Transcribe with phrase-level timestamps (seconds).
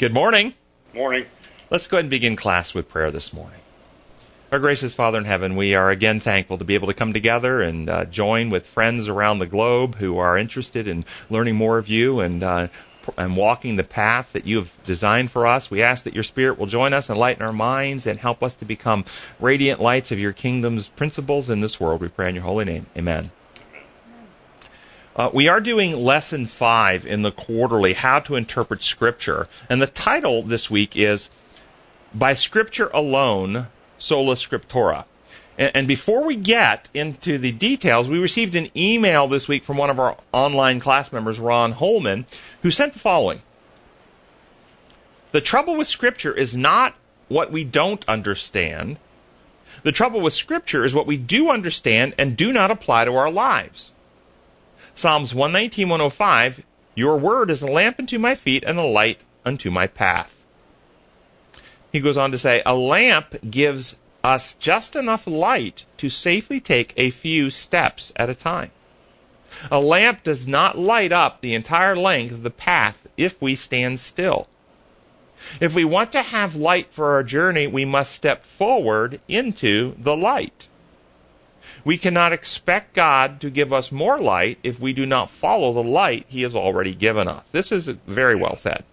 [0.00, 0.54] Good morning.
[0.94, 1.26] Morning.
[1.68, 3.60] Let's go ahead and begin class with prayer this morning.
[4.50, 7.60] Our gracious Father in heaven, we are again thankful to be able to come together
[7.60, 11.86] and uh, join with friends around the globe who are interested in learning more of
[11.86, 12.68] you and uh,
[13.18, 15.70] and walking the path that you have designed for us.
[15.70, 18.64] We ask that your Spirit will join us, enlighten our minds, and help us to
[18.64, 19.04] become
[19.38, 22.00] radiant lights of your kingdom's principles in this world.
[22.00, 22.86] We pray in your holy name.
[22.96, 23.32] Amen.
[25.16, 29.48] Uh, we are doing lesson five in the quarterly, How to Interpret Scripture.
[29.68, 31.30] And the title this week is
[32.14, 33.66] By Scripture Alone,
[33.98, 35.04] Sola Scriptura.
[35.58, 39.76] And, and before we get into the details, we received an email this week from
[39.76, 42.24] one of our online class members, Ron Holman,
[42.62, 43.42] who sent the following
[45.32, 46.94] The trouble with Scripture is not
[47.26, 48.98] what we don't understand.
[49.82, 53.30] The trouble with Scripture is what we do understand and do not apply to our
[53.30, 53.92] lives.
[55.00, 56.62] Psalms 119, 105
[56.94, 60.44] Your word is a lamp unto my feet and a light unto my path.
[61.90, 66.92] He goes on to say, A lamp gives us just enough light to safely take
[66.98, 68.72] a few steps at a time.
[69.70, 74.00] A lamp does not light up the entire length of the path if we stand
[74.00, 74.48] still.
[75.62, 80.14] If we want to have light for our journey, we must step forward into the
[80.14, 80.68] light.
[81.84, 85.82] We cannot expect God to give us more light if we do not follow the
[85.82, 87.48] light He has already given us.
[87.50, 88.84] This is very well said.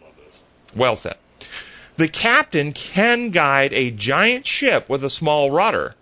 [0.76, 1.18] Well said.
[1.98, 5.96] The captain can guide a giant ship with a small rudder,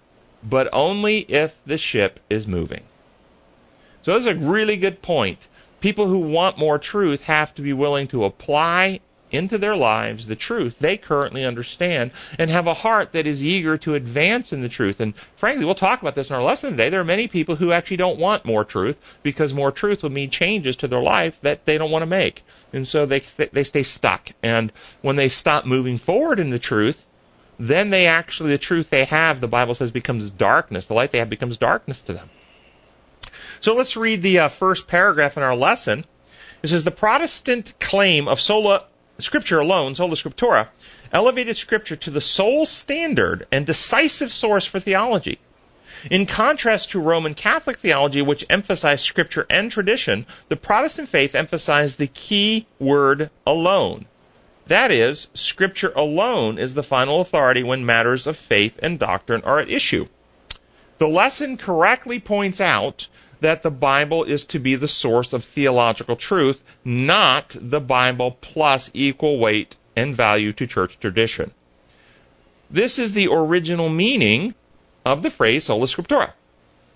[0.44, 2.83] but only if the ship is moving.
[4.02, 5.47] So, this is a really good point.
[5.80, 9.00] People who want more truth have to be willing to apply
[9.31, 13.77] into their lives the truth they currently understand and have a heart that is eager
[13.77, 14.99] to advance in the truth.
[14.99, 16.89] And frankly, we'll talk about this in our lesson today.
[16.89, 20.29] There are many people who actually don't want more truth because more truth will mean
[20.29, 22.43] changes to their life that they don't want to make.
[22.71, 24.31] And so they, they stay stuck.
[24.43, 27.05] And when they stop moving forward in the truth,
[27.57, 30.87] then they actually, the truth they have, the Bible says, becomes darkness.
[30.87, 32.29] The light they have becomes darkness to them.
[33.61, 36.05] So let's read the uh, first paragraph in our lesson.
[36.61, 38.85] It says, The Protestant claim of sola
[39.19, 40.67] Scripture alone, sola scriptura,
[41.11, 45.39] elevated Scripture to the sole standard and decisive source for theology.
[46.11, 51.97] In contrast to Roman Catholic theology, which emphasized Scripture and tradition, the Protestant faith emphasized
[51.97, 54.05] the key word alone.
[54.67, 59.59] That is, Scripture alone is the final authority when matters of faith and doctrine are
[59.59, 60.07] at issue.
[60.97, 63.07] The lesson correctly points out
[63.45, 68.89] that the Bible is to be the source of theological truth, not the Bible plus
[68.91, 71.51] equal weight and value to church tradition.
[72.72, 74.56] This is the original meaning
[75.06, 76.31] of the phrase sola scriptura.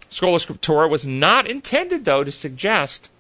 [0.10, 3.12] Sola scriptura was not intended, though, to suggest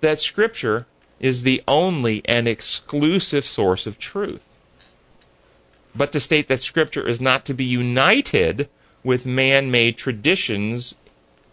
[0.00, 0.86] that Scripture
[1.18, 4.46] is the only and exclusive source of truth,
[5.96, 8.68] but to state that Scripture is not to be united
[9.02, 10.94] with man made traditions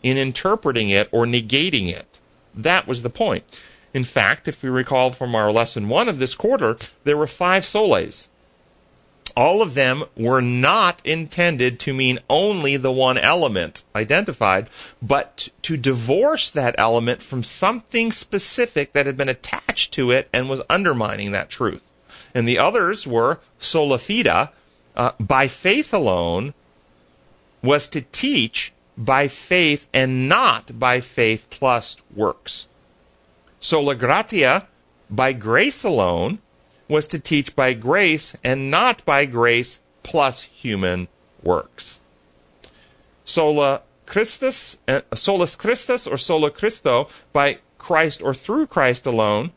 [0.03, 2.19] in interpreting it or negating it.
[2.53, 3.61] That was the point.
[3.93, 7.63] In fact, if we recall from our lesson one of this quarter, there were five
[7.63, 8.27] solas.
[9.35, 14.69] All of them were not intended to mean only the one element identified,
[15.01, 20.49] but to divorce that element from something specific that had been attached to it and
[20.49, 21.83] was undermining that truth.
[22.33, 24.49] And the others were sola fide,
[24.95, 26.53] uh, by faith alone,
[27.63, 32.67] was to teach by faith and not by faith plus works.
[33.61, 34.67] Sola gratia,
[35.09, 36.39] by grace alone,
[36.89, 41.07] was to teach by grace and not by grace plus human
[41.41, 41.99] works.
[43.23, 49.51] Sola Christus, uh, solus Christus or sola Christo, by Christ or through Christ alone,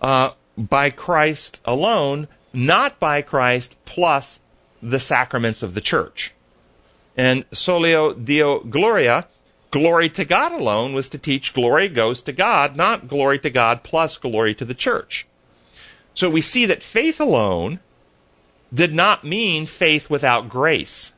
[0.00, 4.40] uh, by Christ alone, not by Christ plus
[4.80, 6.34] the sacraments of the church.
[7.16, 9.26] And Soli Deo Gloria,
[9.70, 13.82] glory to God alone, was to teach glory goes to God, not glory to God
[13.82, 15.26] plus glory to the church.
[16.14, 17.80] So we see that faith alone
[18.72, 21.12] did not mean faith without grace.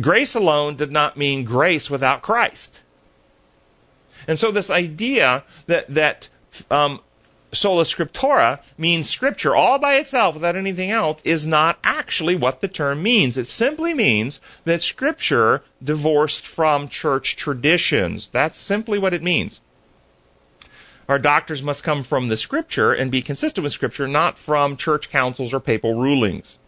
[0.00, 2.82] Grace alone did not mean grace without Christ.
[4.26, 6.28] And so this idea that that
[6.70, 7.00] um,
[7.52, 12.68] sola scriptura means scripture all by itself without anything else is not actually what the
[12.68, 13.36] term means.
[13.36, 18.28] It simply means that scripture divorced from church traditions.
[18.28, 19.60] That's simply what it means.
[21.08, 25.10] Our doctors must come from the scripture and be consistent with scripture, not from church
[25.10, 26.58] councils or papal rulings.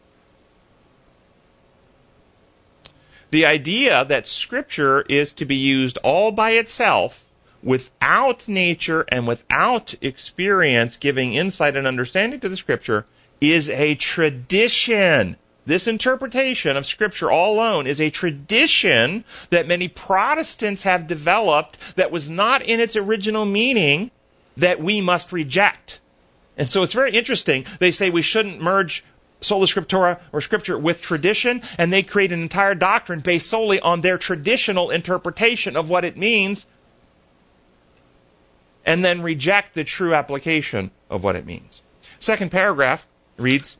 [3.30, 7.23] The idea that scripture is to be used all by itself
[7.64, 13.06] without nature and without experience giving insight and understanding to the scripture
[13.40, 15.36] is a tradition.
[15.66, 22.10] This interpretation of Scripture all alone is a tradition that many Protestants have developed that
[22.10, 24.10] was not in its original meaning
[24.56, 26.00] that we must reject.
[26.56, 27.64] And so it's very interesting.
[27.78, 29.04] They say we shouldn't merge
[29.40, 34.00] sola scriptura or scripture with tradition, and they create an entire doctrine based solely on
[34.02, 36.66] their traditional interpretation of what it means,
[38.84, 41.82] and then reject the true application of what it means.
[42.18, 43.76] Second paragraph reads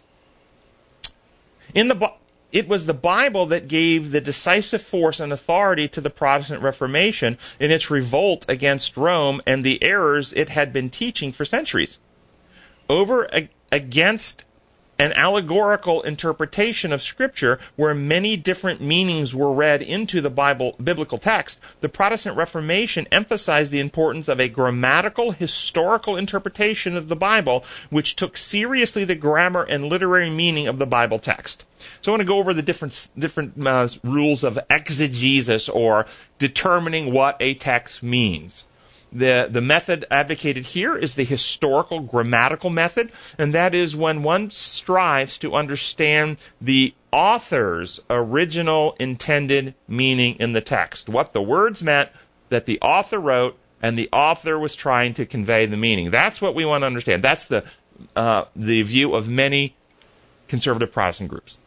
[1.74, 2.12] in the
[2.52, 7.36] it was the Bible that gave the decisive force and authority to the Protestant Reformation
[7.58, 11.98] in its revolt against Rome and the errors it had been teaching for centuries.
[12.88, 13.28] Over
[13.72, 14.44] against
[14.98, 21.18] an allegorical interpretation of scripture where many different meanings were read into the Bible biblical
[21.18, 27.64] text, the Protestant Reformation emphasized the importance of a grammatical historical interpretation of the Bible
[27.90, 31.64] which took seriously the grammar and literary meaning of the Bible text.
[32.00, 36.06] So I want to go over the different different uh, rules of exegesis or
[36.38, 38.64] determining what a text means.
[39.14, 44.50] The, the method advocated here is the historical grammatical method, and that is when one
[44.50, 52.10] strives to understand the author's original intended meaning in the text, what the words meant
[52.48, 56.10] that the author wrote and the author was trying to convey the meaning.
[56.10, 57.22] That's what we want to understand.
[57.22, 57.64] That's the,
[58.16, 59.76] uh, the view of many
[60.48, 61.58] conservative Protestant groups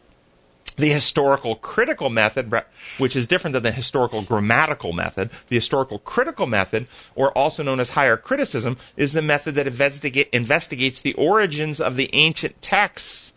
[0.78, 2.52] the historical critical method,
[2.96, 5.28] which is different than the historical grammatical method.
[5.48, 10.28] The historical critical method, or also known as higher criticism, is the method that investigate,
[10.32, 13.34] investigates the origins of the ancient texts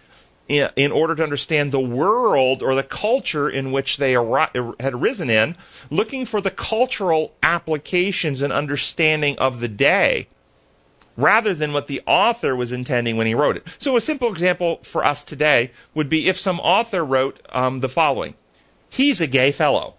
[0.48, 4.74] in, in, order to understand the world or the culture in which they ar- er,
[4.80, 5.56] had arisen in,
[5.90, 10.28] looking for the cultural applications and understanding of the day
[11.18, 13.68] rather than what the author was intending when he wrote it.
[13.80, 17.90] So, a simple example for us today would be if some author wrote um, the
[17.90, 18.36] following
[18.90, 19.96] He's a gay fellow.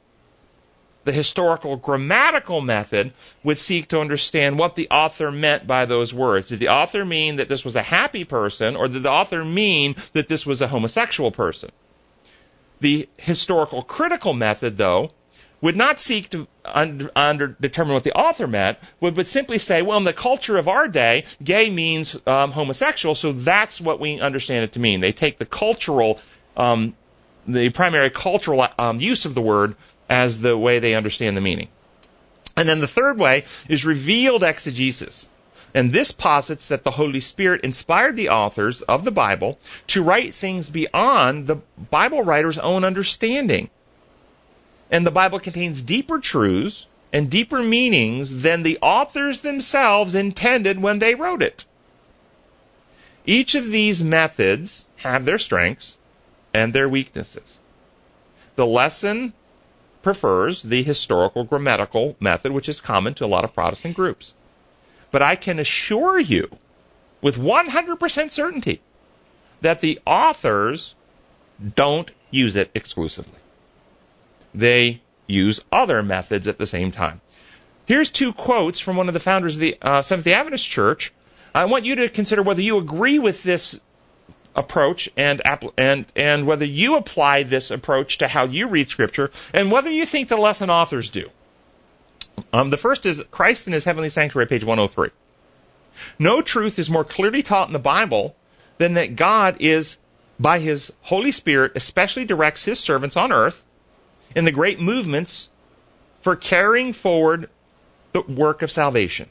[1.05, 3.13] The historical grammatical method
[3.43, 6.49] would seek to understand what the author meant by those words.
[6.49, 9.97] Did the author mean that this was a happy person, or did the author mean
[10.13, 11.71] that this was a homosexual person?
[12.81, 15.11] The historical critical method, though,
[15.63, 19.81] would not seek to under, under determine what the author meant, would, would simply say,
[19.81, 24.21] well, in the culture of our day, gay means um, homosexual, so that's what we
[24.21, 25.01] understand it to mean.
[25.01, 26.21] They take the cultural,
[26.57, 26.95] um,
[27.47, 29.75] the primary cultural um, use of the word
[30.11, 31.69] as the way they understand the meaning.
[32.57, 35.29] And then the third way is revealed exegesis.
[35.75, 40.35] And this posits that the Holy Spirit inspired the authors of the Bible to write
[40.35, 43.71] things beyond the Bible writer's own understanding.
[44.93, 50.99] And the Bible contains deeper truths and deeper meanings than the authors themselves intended when
[50.99, 51.65] they wrote it.
[53.25, 55.97] Each of these methods have their strengths
[56.53, 57.59] and their weaknesses.
[58.57, 59.33] The lesson
[60.03, 64.35] prefers the historical grammatical method, which is common to a lot of Protestant groups.
[65.11, 66.51] But I can assure you
[67.23, 68.83] with 100% certainty
[69.63, 70.95] that the authors
[71.77, 73.42] don't use it exclusively
[74.55, 77.21] they use other methods at the same time.
[77.87, 81.13] Here's two quotes from one of the founders of the uh, Seventh day Adventist Church.
[81.55, 83.81] I want you to consider whether you agree with this
[84.55, 85.41] approach and
[85.79, 90.07] and and whether you apply this approach to how you read Scripture, and whether you
[90.07, 91.31] think the lesson authors do.
[92.53, 95.11] Um, the first is Christ in His Heavenly Sanctuary, page 103.
[96.19, 98.37] No truth is more clearly taught in the Bible
[98.79, 99.99] than that God is,
[100.41, 103.65] by His Holy Spirit, especially directs His servants on earth
[104.35, 105.51] in the great movements
[106.21, 107.49] for carrying forward
[108.13, 109.29] the work of salvation.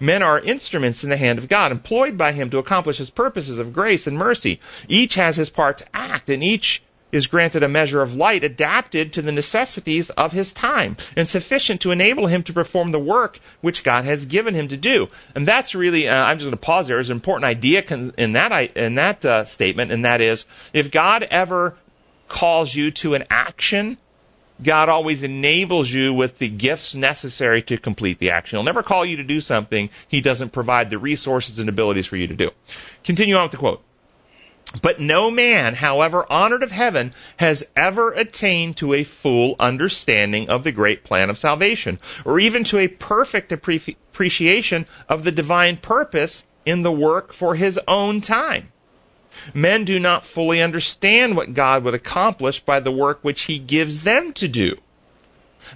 [0.00, 3.58] Men are instruments in the hand of God, employed by Him to accomplish His purposes
[3.58, 4.60] of grace and mercy.
[4.88, 6.82] Each has his part to act, and each
[7.12, 11.80] is granted a measure of light adapted to the necessities of his time and sufficient
[11.80, 15.08] to enable him to perform the work which God has given him to do.
[15.34, 16.96] And that's really, uh, I'm just going to pause there.
[16.96, 17.82] There's an important idea
[18.18, 21.76] in that, in that uh, statement, and that is if God ever
[22.28, 23.98] calls you to an action,
[24.62, 28.56] God always enables you with the gifts necessary to complete the action.
[28.56, 32.16] He'll never call you to do something he doesn't provide the resources and abilities for
[32.16, 32.50] you to do.
[33.04, 33.82] Continue on with the quote.
[34.82, 40.64] But no man, however honored of heaven, has ever attained to a full understanding of
[40.64, 46.44] the great plan of salvation, or even to a perfect appreciation of the divine purpose
[46.64, 48.72] in the work for his own time.
[49.54, 54.04] Men do not fully understand what God would accomplish by the work which He gives
[54.04, 54.78] them to do.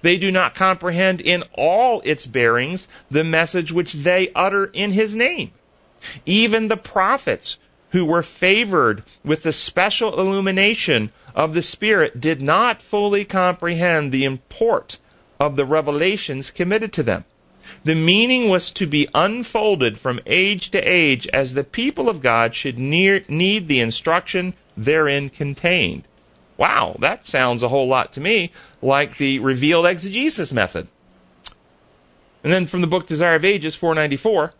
[0.03, 5.17] They do not comprehend in all its bearings the message which they utter in his
[5.17, 5.53] name.
[6.25, 7.59] Even the prophets
[7.91, 14.25] who were favored with the special illumination of the Spirit did not fully comprehend the
[14.25, 14.99] import
[15.39, 17.25] of the revelations committed to them.
[17.85, 22.55] The meaning was to be unfolded from age to age as the people of God
[22.55, 26.05] should near, need the instruction therein contained.
[26.57, 30.89] Wow, that sounds a whole lot to me like the revealed exegesis method.
[32.43, 34.55] And then from the book Desire of Ages, 494,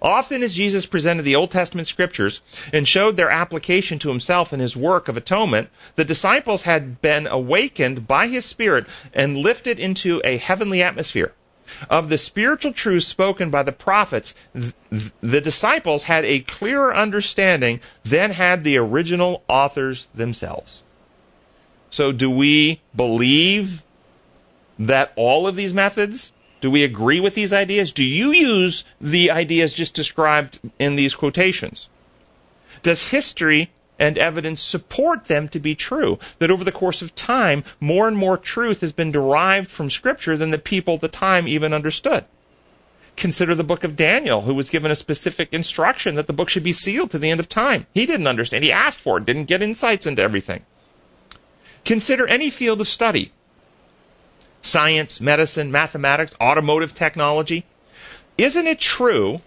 [0.00, 2.40] Often as Jesus presented the Old Testament scriptures
[2.72, 7.26] and showed their application to himself and his work of atonement, the disciples had been
[7.26, 11.32] awakened by his Spirit and lifted into a heavenly atmosphere.
[11.90, 14.74] Of the spiritual truths spoken by the prophets, th-
[15.20, 20.82] the disciples had a clearer understanding than had the original authors themselves.
[21.90, 23.82] So, do we believe
[24.78, 27.92] that all of these methods do we agree with these ideas?
[27.92, 31.88] Do you use the ideas just described in these quotations?
[32.82, 36.18] Does history and evidence support them to be true?
[36.38, 40.36] That over the course of time, more and more truth has been derived from Scripture
[40.36, 42.24] than the people at the time even understood?
[43.16, 46.62] Consider the book of Daniel, who was given a specific instruction that the book should
[46.62, 47.86] be sealed to the end of time.
[47.92, 48.62] He didn't understand.
[48.62, 50.64] He asked for it, didn't get insights into everything.
[51.84, 53.32] Consider any field of study
[54.62, 57.64] science, medicine, mathematics, automotive technology.
[58.36, 59.40] Isn't it true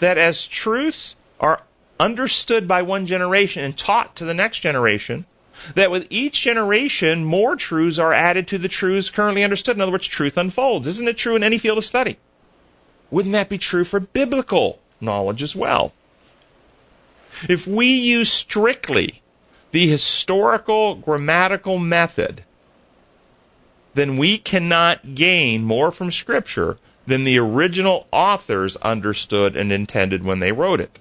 [0.00, 1.62] that as truths are
[1.98, 5.26] understood by one generation and taught to the next generation,
[5.74, 9.76] that with each generation, more truths are added to the truths currently understood.
[9.76, 10.86] In other words, truth unfolds.
[10.86, 12.18] Isn't it true in any field of study?
[13.10, 15.92] Wouldn't that be true for biblical knowledge as well?
[17.48, 19.22] If we use strictly
[19.70, 22.44] the historical grammatical method
[23.94, 30.40] then we cannot gain more from Scripture than the original authors understood and intended when
[30.40, 30.98] they wrote it.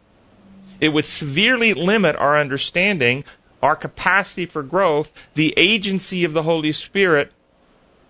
[0.83, 3.23] It would severely limit our understanding,
[3.61, 7.31] our capacity for growth, the agency of the Holy Spirit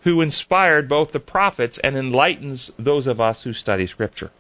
[0.02, 4.32] who inspired both the prophets and enlightens those of us who study Scripture.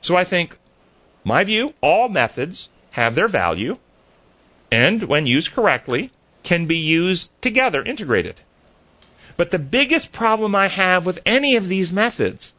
[0.00, 0.56] So I think,
[1.24, 3.76] my view, all methods have their value
[4.72, 6.12] and, when used correctly,
[6.42, 8.40] can be used together, integrated.
[9.36, 12.54] But the biggest problem I have with any of these methods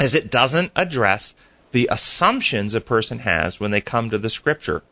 [0.00, 1.34] is it doesn't address
[1.74, 4.84] the assumptions a person has when they come to the scripture.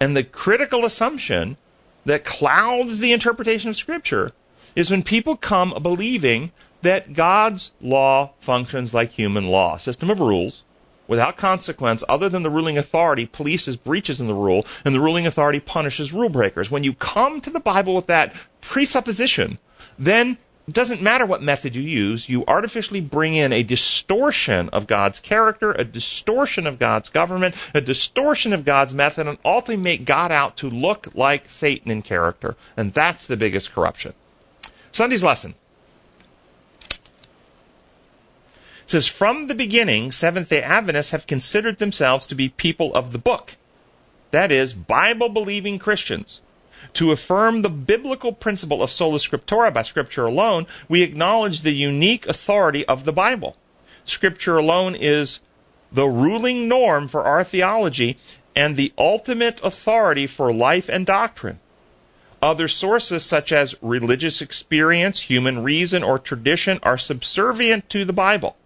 [0.00, 1.56] And the critical assumption
[2.04, 4.32] that clouds the interpretation of scripture
[4.74, 6.50] is when people come believing
[6.82, 10.64] that God's law functions like human law, system of rules,
[11.06, 15.28] without consequence other than the ruling authority polices breaches in the rule, and the ruling
[15.28, 16.72] authority punishes rule breakers.
[16.72, 19.60] When you come to the Bible with that presupposition,
[19.96, 20.38] then
[20.70, 25.18] it doesn't matter what method you use, you artificially bring in a distortion of God's
[25.18, 30.30] character, a distortion of God's government, a distortion of God's method, and ultimately make God
[30.30, 32.54] out to look like Satan in character.
[32.76, 34.14] And that's the biggest corruption.
[34.92, 35.54] Sunday's lesson
[38.86, 43.18] says, From the beginning, Seventh day Adventists have considered themselves to be people of the
[43.18, 43.56] book.
[44.30, 46.40] That is, Bible believing Christians.
[46.94, 52.26] To affirm the biblical principle of sola scriptura by Scripture alone, we acknowledge the unique
[52.26, 53.56] authority of the Bible.
[54.04, 55.40] Scripture alone is
[55.92, 58.16] the ruling norm for our theology
[58.56, 61.60] and the ultimate authority for life and doctrine.
[62.42, 68.56] Other sources, such as religious experience, human reason, or tradition, are subservient to the Bible.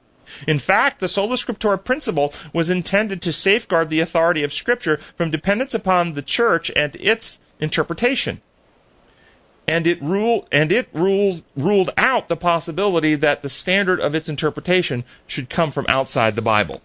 [0.46, 5.30] In fact, the sola scriptura principle was intended to safeguard the authority of Scripture from
[5.30, 8.40] dependence upon the church and its interpretation.
[9.66, 14.28] And it ruled and it ruled ruled out the possibility that the standard of its
[14.28, 16.82] interpretation should come from outside the Bible.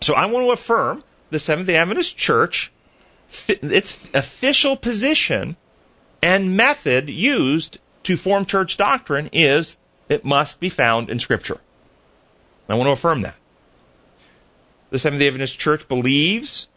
[0.00, 2.72] So I want to affirm the Seventh day Adventist Church
[3.48, 5.56] its official position
[6.22, 9.76] and method used to form church doctrine is
[10.08, 11.60] it must be found in Scripture.
[12.68, 13.34] I want to affirm that.
[14.90, 16.68] The Seventh day Adventist Church believes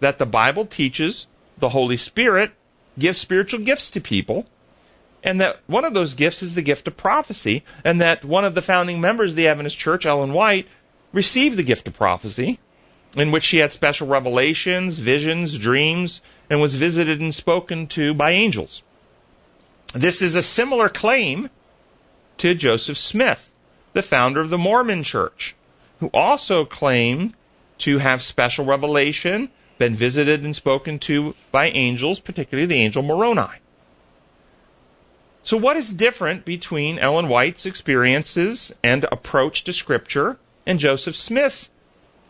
[0.00, 2.52] that the Bible teaches the Holy Spirit
[2.98, 4.46] gives spiritual gifts to people,
[5.22, 8.54] and that one of those gifts is the gift of prophecy, and that one of
[8.54, 10.66] the founding members of the Adventist Church, Ellen White,
[11.12, 12.58] received the gift of prophecy,
[13.16, 18.30] in which she had special revelations, visions, dreams, and was visited and spoken to by
[18.30, 18.82] angels.
[19.92, 21.50] This is a similar claim
[22.38, 23.50] to Joseph Smith,
[23.92, 25.56] the founder of the Mormon Church,
[25.98, 27.34] who also claimed
[27.78, 33.58] to have special revelation, been visited and spoken to by angels, particularly the angel Moroni.
[35.42, 41.70] So, what is different between Ellen White's experiences and approach to Scripture and Joseph Smith's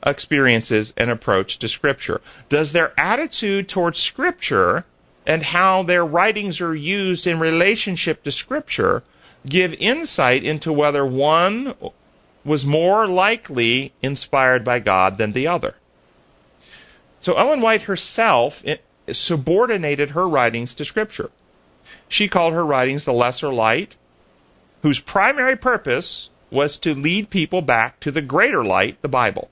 [0.06, 2.20] experiences and approach to Scripture?
[2.48, 4.84] Does their attitude towards Scripture
[5.26, 9.02] and how their writings are used in relationship to Scripture
[9.44, 11.74] give insight into whether one
[12.44, 15.74] was more likely inspired by God than the other?
[17.20, 18.76] So, Ellen White herself eh,
[19.12, 21.30] subordinated her writings to Scripture.
[22.08, 23.96] She called her writings the Lesser Light,
[24.82, 29.50] whose primary purpose was to lead people back to the greater light, the Bible.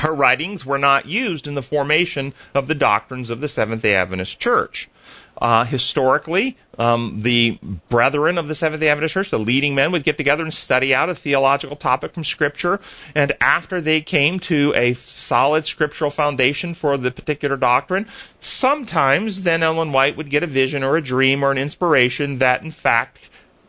[0.00, 3.94] Her writings were not used in the formation of the doctrines of the Seventh day
[3.94, 4.88] Adventist Church.
[5.36, 10.04] Uh, historically, um, the brethren of the Seventh day Adventist Church, the leading men, would
[10.04, 12.80] get together and study out a theological topic from Scripture.
[13.16, 18.06] And after they came to a solid scriptural foundation for the particular doctrine,
[18.40, 22.62] sometimes then Ellen White would get a vision or a dream or an inspiration that,
[22.62, 23.18] in fact,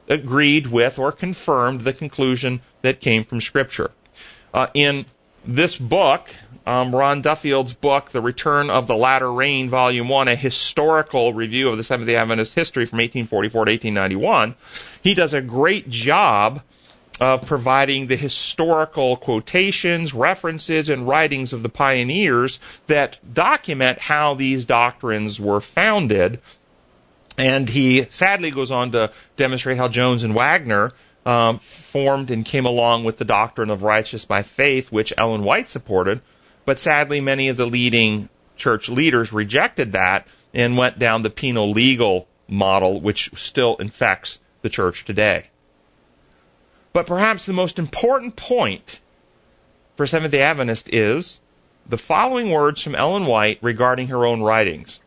[0.08, 3.92] agreed with or confirmed the conclusion that came from Scripture.
[4.54, 5.06] Uh, in
[5.44, 6.30] this book,
[6.66, 11.70] um, Ron Duffield's book, The Return of the Latter Rain, Volume 1, a historical review
[11.70, 14.56] of the Seventh day Adventist history from 1844 to 1891,
[15.02, 16.62] he does a great job
[17.22, 24.66] of providing the historical quotations, references, and writings of the pioneers that document how these
[24.66, 26.40] doctrines were founded.
[27.38, 30.92] And he sadly goes on to demonstrate how Jones and Waggoner
[31.26, 35.70] um, formed and came along with the doctrine of righteous by faith, which Ellen White
[35.70, 36.22] supported,
[36.66, 41.72] but sadly, many of the leading church leaders rejected that and went down the penal
[41.72, 45.48] legal model, which still infects the church today.
[46.94, 49.02] But perhaps the most important point
[49.96, 51.42] for Seventh day Adventist is
[51.88, 55.02] the following words from Ellen White regarding her own writings.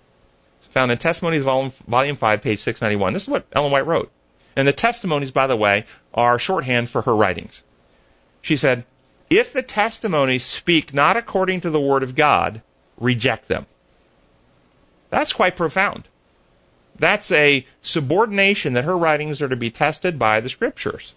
[0.58, 3.12] It's found in Testimonies, volume, volume 5, page 691.
[3.14, 4.12] This is what Ellen White wrote.
[4.54, 7.62] And the testimonies, by the way, are shorthand for her writings.
[8.42, 8.84] She said,
[9.30, 12.62] if the testimonies speak not according to the word of God,
[12.96, 13.66] reject them.
[15.10, 16.08] That's quite profound.
[16.98, 21.14] That's a subordination that her writings are to be tested by the scriptures.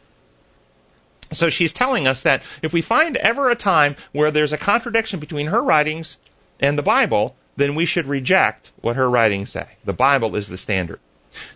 [1.32, 5.20] So she's telling us that if we find ever a time where there's a contradiction
[5.20, 6.18] between her writings
[6.60, 9.78] and the Bible, then we should reject what her writings say.
[9.84, 11.00] The Bible is the standard.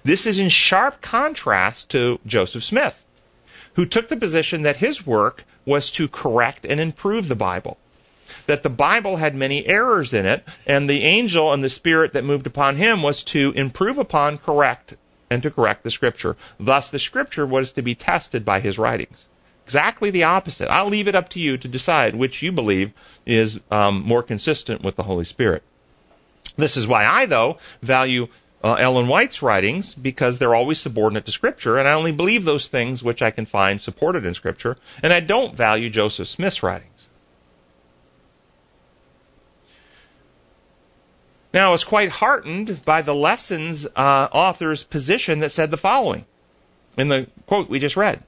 [0.04, 3.06] This is in sharp contrast to Joseph Smith,
[3.74, 7.78] who took the position that his work was to correct and improve the Bible.
[8.47, 12.23] That the Bible had many errors in it, and the angel and the spirit that
[12.23, 14.95] moved upon him was to improve upon, correct,
[15.30, 16.36] and to correct the Scripture.
[16.60, 19.28] Thus, the Scripture was to be tested by his writings.
[19.65, 20.69] Exactly the opposite.
[20.69, 22.91] I'll leave it up to you to decide which you believe
[23.25, 25.63] is um, more consistent with the Holy Spirit.
[26.56, 28.28] This is why I, though, value
[28.65, 32.67] uh, Ellen White's writings because they're always subordinate to Scripture, and I only believe those
[32.67, 37.10] things which I can find supported in Scripture, and I don't value Joseph Smith's writings.
[41.54, 46.25] Now, I was quite heartened by the lessons uh, author's position that said the following
[46.97, 48.23] in the quote we just read.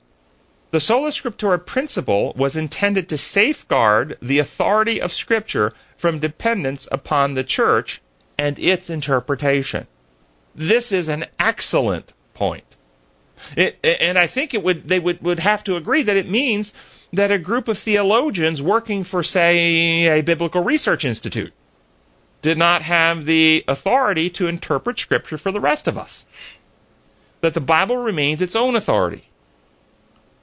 [0.69, 7.33] The sola scriptura principle was intended to safeguard the authority of Scripture from dependence upon
[7.33, 8.01] the church
[8.37, 9.87] and its interpretation.
[10.57, 12.75] This is an excellent point.
[13.55, 16.73] It, and I think it would they would, would have to agree that it means
[17.13, 21.53] that a group of theologians working for, say, a biblical research institute
[22.41, 26.25] did not have the authority to interpret Scripture for the rest of us.
[27.41, 29.29] That the Bible remains its own authority.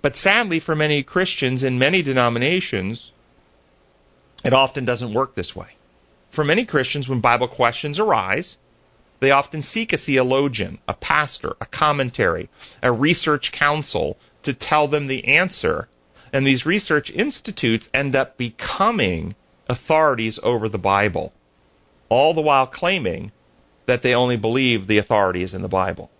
[0.00, 3.10] But sadly, for many Christians in many denominations,
[4.44, 5.70] it often doesn't work this way.
[6.30, 8.58] For many Christians, when Bible questions arise,
[9.24, 12.50] they often seek a theologian, a pastor, a commentary,
[12.82, 15.88] a research council to tell them the answer.
[16.30, 19.34] And these research institutes end up becoming
[19.66, 21.32] authorities over the Bible,
[22.10, 23.32] all the while claiming
[23.86, 26.10] that they only believe the authorities in the Bible.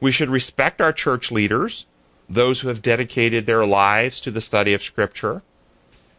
[0.00, 1.86] We should respect our church leaders,
[2.28, 5.40] those who have dedicated their lives to the study of Scripture.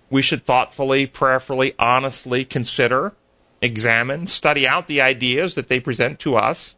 [0.10, 3.14] We should thoughtfully, prayerfully, honestly consider
[3.62, 6.76] examine, study out the ideas that they present to us,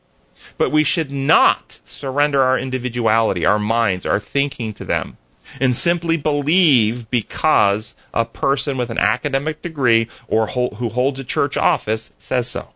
[0.58, 5.18] but we should not surrender our individuality, our minds, our thinking to them,
[5.60, 11.58] and simply believe because a person with an academic degree or who holds a church
[11.58, 12.70] office says so.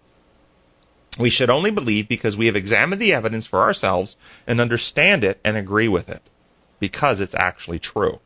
[1.17, 5.39] We should only believe because we have examined the evidence for ourselves and understand it
[5.43, 6.21] and agree with it,
[6.79, 8.19] because it's actually true.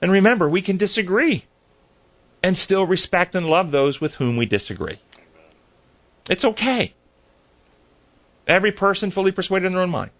[0.00, 1.46] And remember, we can disagree
[2.44, 4.98] and still respect and love those with whom we disagree.
[6.28, 6.92] It's okay.
[8.46, 10.10] Every person fully persuaded in their own mind.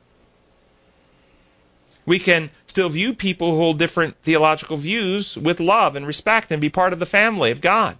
[2.06, 6.62] We can still view people who hold different theological views with love and respect and
[6.62, 7.98] be part of the family of God.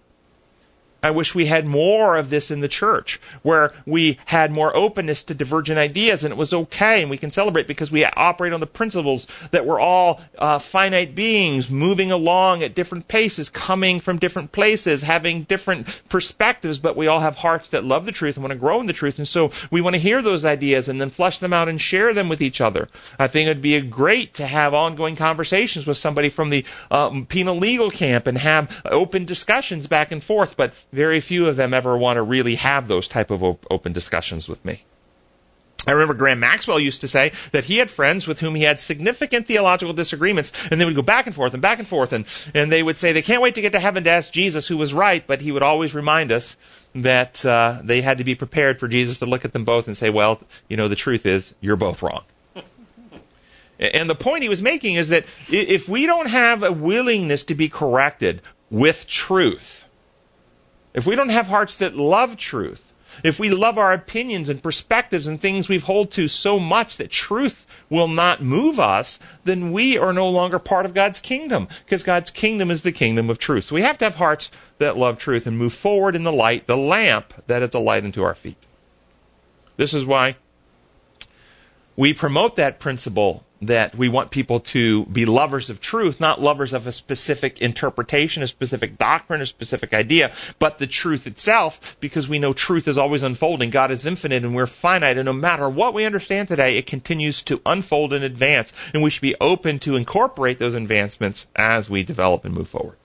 [1.04, 5.22] I wish we had more of this in the church, where we had more openness
[5.24, 8.60] to divergent ideas and it was okay and we can celebrate because we operate on
[8.60, 14.18] the principles that we're all uh, finite beings moving along at different paces, coming from
[14.18, 18.42] different places, having different perspectives, but we all have hearts that love the truth and
[18.42, 19.18] want to grow in the truth.
[19.18, 22.14] And so we want to hear those ideas and then flesh them out and share
[22.14, 22.88] them with each other.
[23.18, 27.56] I think it'd be great to have ongoing conversations with somebody from the um, penal
[27.58, 31.98] legal camp and have open discussions back and forth, but very few of them ever
[31.98, 34.85] want to really have those type of op- open discussions with me.
[35.87, 38.80] I remember Graham Maxwell used to say that he had friends with whom he had
[38.80, 42.24] significant theological disagreements, and they would go back and forth and back and forth, and,
[42.54, 44.78] and they would say they can't wait to get to heaven to ask Jesus who
[44.78, 46.57] was right, but he would always remind us
[46.94, 49.96] that uh, they had to be prepared for Jesus to look at them both and
[49.96, 52.22] say, well, you know, the truth is, you're both wrong.
[53.78, 57.54] and the point he was making is that if we don't have a willingness to
[57.54, 59.84] be corrected with truth,
[60.94, 65.26] if we don't have hearts that love truth, if we love our opinions and perspectives
[65.26, 69.96] and things we hold to so much that truth will not move us, then we
[69.96, 73.64] are no longer part of God's kingdom because God's kingdom is the kingdom of truth.
[73.64, 76.66] So we have to have hearts that love truth and move forward in the light,
[76.66, 78.57] the lamp that is a light unto our feet.
[79.76, 80.37] This is why
[81.96, 86.72] we promote that principle that we want people to be lovers of truth, not lovers
[86.72, 92.29] of a specific interpretation, a specific doctrine, a specific idea, but the truth itself, because
[92.29, 93.70] we know truth is always unfolding.
[93.70, 97.42] God is infinite and we're finite, and no matter what we understand today, it continues
[97.42, 102.03] to unfold and advance, and we should be open to incorporate those advancements as we
[102.03, 102.96] develop and move forward.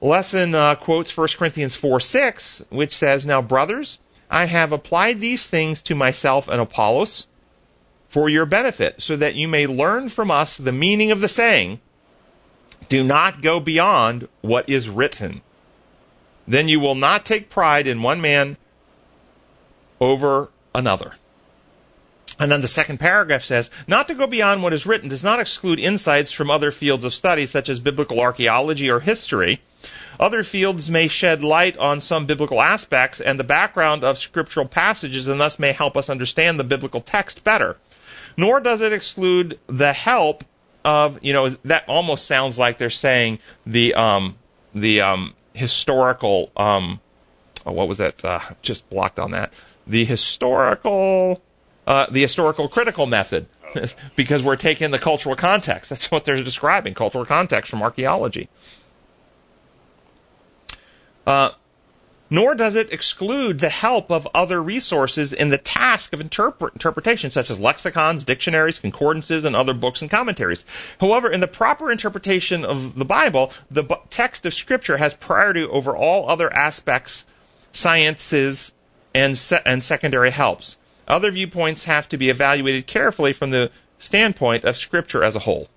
[0.00, 3.98] Lesson uh, quotes 1 Corinthians 4 6, which says, Now, brothers,
[4.30, 7.28] I have applied these things to myself and Apollos
[8.16, 11.78] for your benefit, so that you may learn from us the meaning of the saying,
[12.88, 15.42] Do not go beyond what is written.
[16.48, 18.56] Then you will not take pride in one man
[20.00, 21.16] over another.
[22.38, 25.38] And then the second paragraph says, not to go beyond what is written does not
[25.38, 29.60] exclude insights from other fields of study, such as biblical archaeology or history.
[30.18, 35.28] Other fields may shed light on some biblical aspects and the background of scriptural passages
[35.28, 37.76] and thus may help us understand the biblical text better
[38.36, 40.44] nor does it exclude the help
[40.84, 44.36] of you know that almost sounds like they're saying the um,
[44.74, 47.00] the um, historical um,
[47.66, 48.24] oh, what was that?
[48.24, 49.52] Uh, just blocked on that.
[49.86, 51.42] The historical
[51.86, 53.46] uh, the historical critical method.
[54.14, 55.90] Because we're taking the cultural context.
[55.90, 58.48] That's what they're describing cultural context from archaeology.
[61.26, 61.50] Uh,
[62.28, 67.30] nor does it exclude the help of other resources in the task of interpret- interpretation,
[67.30, 70.64] such as lexicons, dictionaries, concordances, and other books and commentaries.
[71.00, 75.96] However, in the proper interpretation of the Bible, the text of Scripture has priority over
[75.96, 77.24] all other aspects,
[77.72, 78.72] sciences,
[79.14, 80.76] and, se- and secondary helps.
[81.06, 85.68] Other viewpoints have to be evaluated carefully from the standpoint of Scripture as a whole.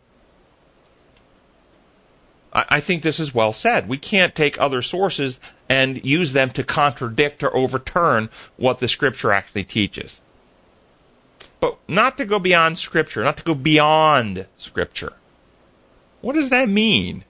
[2.51, 3.87] I think this is well said.
[3.87, 9.31] We can't take other sources and use them to contradict or overturn what the scripture
[9.31, 10.19] actually teaches.
[11.59, 15.13] But not to go beyond scripture, not to go beyond scripture.
[16.21, 17.23] What does that mean?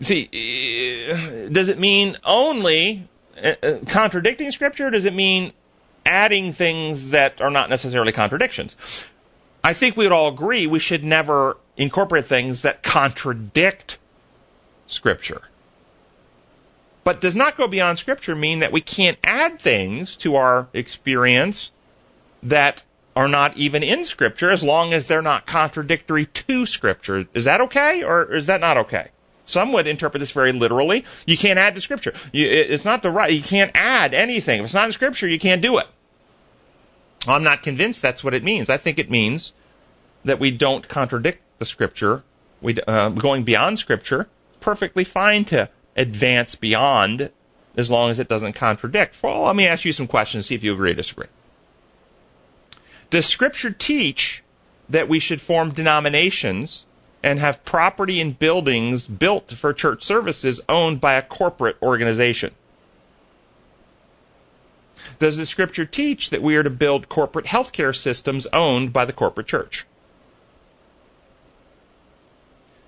[0.00, 4.90] See, eh, does it mean only eh, eh, contradicting scripture?
[4.90, 5.52] does it mean
[6.04, 8.76] adding things that are not necessarily contradictions?
[9.62, 13.98] I think we would all agree we should never incorporate things that contradict
[14.86, 15.42] Scripture.
[17.06, 21.70] But does not go beyond Scripture mean that we can't add things to our experience
[22.42, 22.82] that
[23.14, 27.28] are not even in Scripture as long as they're not contradictory to Scripture.
[27.32, 29.10] Is that okay or is that not okay?
[29.44, 31.04] Some would interpret this very literally.
[31.28, 32.12] You can't add to Scripture.
[32.32, 33.32] You, it's not the right.
[33.32, 34.58] You can't add anything.
[34.58, 35.86] If it's not in Scripture, you can't do it.
[37.28, 38.68] I'm not convinced that's what it means.
[38.68, 39.52] I think it means
[40.24, 42.24] that we don't contradict the scripture,
[42.60, 47.30] we uh, going beyond scripture, perfectly fine to advance beyond
[47.76, 49.22] as long as it doesn't contradict.
[49.22, 51.26] Well, let me ask you some questions, see if you agree or disagree.
[53.10, 54.42] Does scripture teach
[54.88, 56.86] that we should form denominations
[57.22, 62.54] and have property and buildings built for church services owned by a corporate organization?
[65.18, 69.12] Does the scripture teach that we are to build corporate healthcare systems owned by the
[69.12, 69.86] corporate church?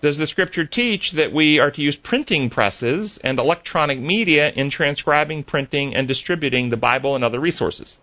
[0.01, 4.71] Does the scripture teach that we are to use printing presses and electronic media in
[4.71, 7.99] transcribing, printing, and distributing the Bible and other resources?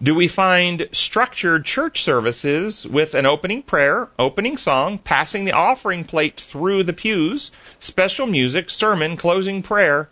[0.00, 6.02] Do we find structured church services with an opening prayer, opening song, passing the offering
[6.02, 10.08] plate through the pews, special music, sermon, closing prayer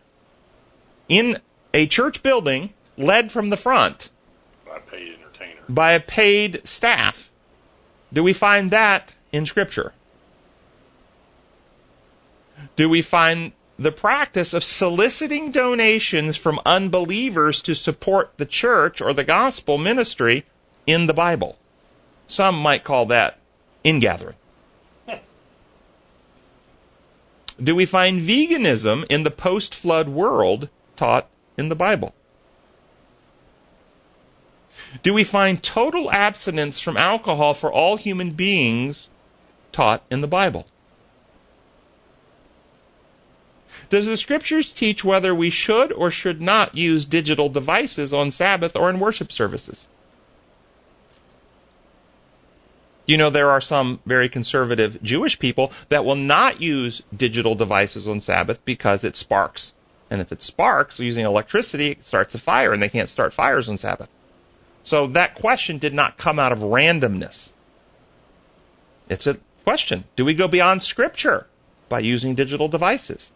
[1.08, 1.38] in
[1.74, 4.10] a church building led from the front
[4.64, 5.60] by a paid entertainer?
[5.68, 7.29] by a paid staff?
[8.12, 9.92] Do we find that in Scripture?
[12.76, 19.12] Do we find the practice of soliciting donations from unbelievers to support the church or
[19.12, 20.44] the gospel ministry
[20.86, 21.58] in the Bible?
[22.26, 23.38] Some might call that
[23.84, 24.36] ingathering.
[27.62, 32.14] Do we find veganism in the post flood world taught in the Bible?
[35.02, 39.08] Do we find total abstinence from alcohol for all human beings
[39.72, 40.66] taught in the Bible?
[43.88, 48.76] Does the scriptures teach whether we should or should not use digital devices on Sabbath
[48.76, 49.88] or in worship services?
[53.06, 58.06] You know, there are some very conservative Jewish people that will not use digital devices
[58.06, 59.74] on Sabbath because it sparks.
[60.08, 63.68] And if it sparks using electricity, it starts a fire, and they can't start fires
[63.68, 64.08] on Sabbath.
[64.90, 67.52] So that question did not come out of randomness.
[69.08, 70.02] It's a question.
[70.16, 71.46] Do we go beyond Scripture
[71.88, 73.30] by using digital devices?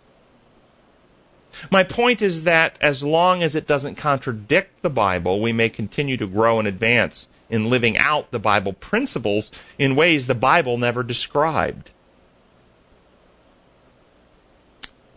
[1.70, 6.16] My point is that as long as it doesn't contradict the Bible, we may continue
[6.16, 11.04] to grow and advance in living out the Bible principles in ways the Bible never
[11.04, 11.92] described.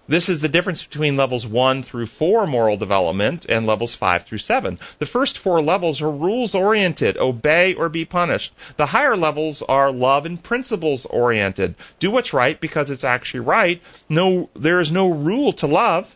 [0.10, 4.38] This is the difference between levels 1 through 4 moral development and levels 5 through
[4.38, 4.80] 7.
[5.00, 8.54] The first four levels are rules oriented, obey or be punished.
[8.78, 11.76] The higher levels are love and principles oriented.
[12.00, 13.82] Do what's right because it's actually right.
[14.08, 16.16] No there is no rule to love.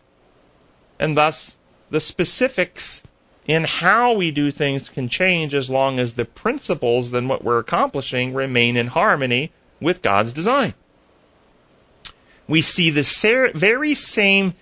[0.98, 1.58] And thus
[1.90, 3.02] the specifics
[3.46, 7.58] in how we do things can change as long as the principles then what we're
[7.58, 10.74] accomplishing remain in harmony with God's design
[12.48, 14.54] we see the ser- very same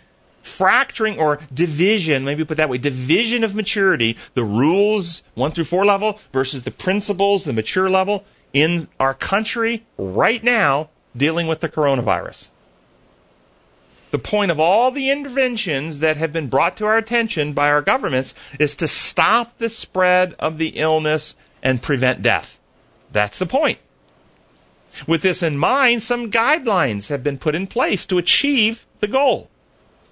[0.43, 5.85] fracturing or division, maybe put that way, division of maturity, the rules, one through four
[5.85, 11.69] level versus the principles, the mature level, in our country right now dealing with the
[11.69, 12.51] coronavirus.
[14.11, 17.83] The point of all the interventions that have been brought to our attention by our
[17.83, 22.59] governments is to stop the spread of the illness and prevent death.
[23.13, 23.79] That's the point.
[25.07, 29.49] With this in mind, some guidelines have been put in place to achieve the goal,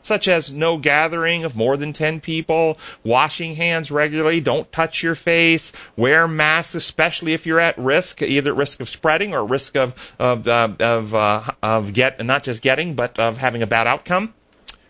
[0.03, 5.15] such as no gathering of more than 10 people, washing hands regularly, don't touch your
[5.15, 9.77] face, wear masks, especially if you're at risk, either at risk of spreading or risk
[9.77, 13.87] of, of, uh, of, uh, of get, not just getting, but of having a bad
[13.87, 14.35] outcome.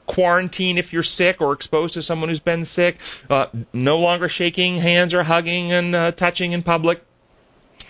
[0.06, 2.96] Quarantine if you're sick or exposed to someone who's been sick,
[3.28, 7.04] uh, no longer shaking hands or hugging and uh, touching in public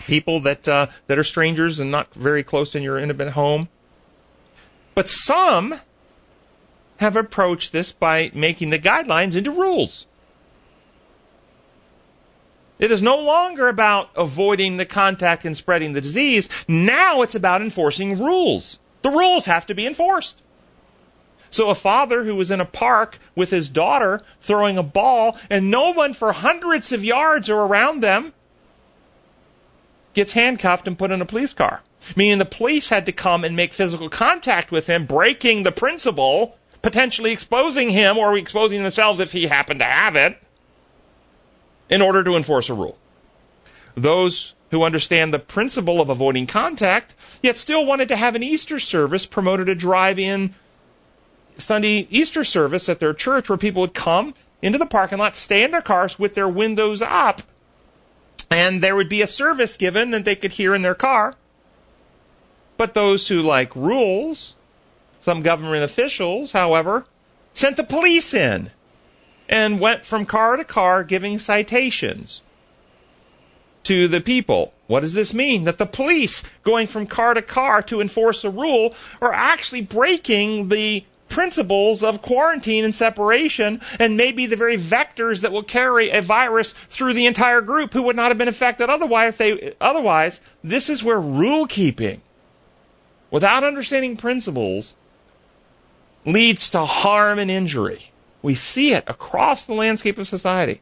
[0.05, 3.69] people that uh, that are strangers and not very close in your intimate home.
[4.95, 5.79] But some
[6.97, 10.07] have approached this by making the guidelines into rules.
[12.77, 16.49] It is no longer about avoiding the contact and spreading the disease.
[16.67, 18.79] Now it's about enforcing rules.
[19.01, 20.41] The rules have to be enforced.
[21.51, 25.71] So a father who was in a park with his daughter throwing a ball and
[25.71, 28.33] no one for hundreds of yards are around them
[30.19, 31.81] gets handcuffed and put in a police car.
[32.13, 36.57] Meaning the police had to come and make physical contact with him, breaking the principle,
[36.81, 40.37] potentially exposing him or exposing themselves if he happened to have it,
[41.89, 42.97] in order to enforce a rule.
[43.95, 48.77] Those who understand the principle of avoiding contact, yet still wanted to have an Easter
[48.77, 50.53] service, promoted a drive in
[51.57, 55.63] Sunday Easter service at their church where people would come into the parking lot, stay
[55.63, 57.41] in their cars with their windows up,
[58.51, 61.35] and there would be a service given that they could hear in their car.
[62.77, 64.55] But those who like rules,
[65.21, 67.05] some government officials, however,
[67.53, 68.71] sent the police in
[69.47, 72.41] and went from car to car giving citations
[73.83, 74.73] to the people.
[74.87, 75.63] What does this mean?
[75.63, 80.69] That the police going from car to car to enforce a rule are actually breaking
[80.69, 86.21] the principles of quarantine and separation and maybe the very vectors that will carry a
[86.21, 90.89] virus through the entire group who would not have been affected otherwise they otherwise this
[90.89, 92.21] is where rule keeping
[93.31, 94.95] without understanding principles
[96.25, 98.11] leads to harm and injury.
[98.41, 100.81] We see it across the landscape of society.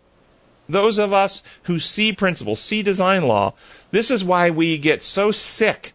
[0.70, 3.54] Those of us who see principles, see design law,
[3.92, 5.94] this is why we get so sick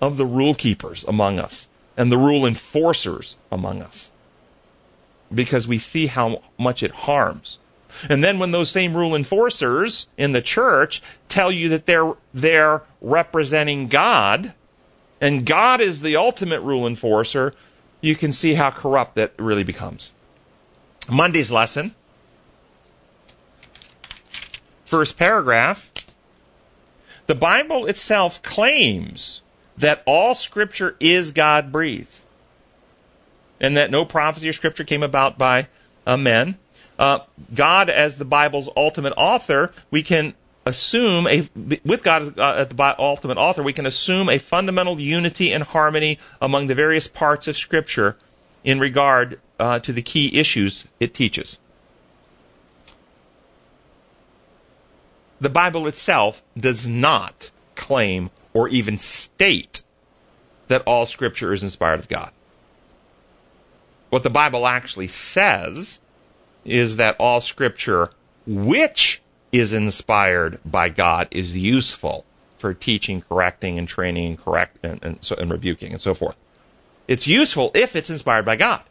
[0.00, 4.10] of the rule keepers among us and the rule enforcers among us.
[5.32, 7.58] Because we see how much it harms.
[8.08, 12.82] And then when those same rule enforcers in the church tell you that they're they're
[13.00, 14.52] representing God
[15.20, 17.54] and God is the ultimate rule enforcer,
[18.00, 20.12] you can see how corrupt that really becomes.
[21.08, 21.94] Monday's lesson
[24.84, 25.90] first paragraph
[27.26, 29.40] the Bible itself claims
[29.76, 32.20] that all scripture is God breathed
[33.60, 35.68] and that no prophecy or scripture came about by
[36.06, 36.58] men.
[36.98, 37.20] Uh,
[37.54, 40.34] God, as the Bible's ultimate author, we can
[40.66, 41.48] assume a
[41.84, 46.18] with God as uh, the ultimate author, we can assume a fundamental unity and harmony
[46.40, 48.16] among the various parts of Scripture
[48.62, 51.58] in regard uh, to the key issues it teaches.
[55.40, 59.82] The Bible itself does not claim or even state
[60.68, 62.30] that all Scripture is inspired of God.
[64.08, 66.00] What the Bible actually says
[66.64, 68.10] is that all Scripture,
[68.46, 69.20] which
[69.52, 72.24] is inspired by God, is useful
[72.56, 76.36] for teaching, correcting, and training, and correct and, and, so, and rebuking, and so forth.
[77.06, 78.84] It's useful if it's inspired by God.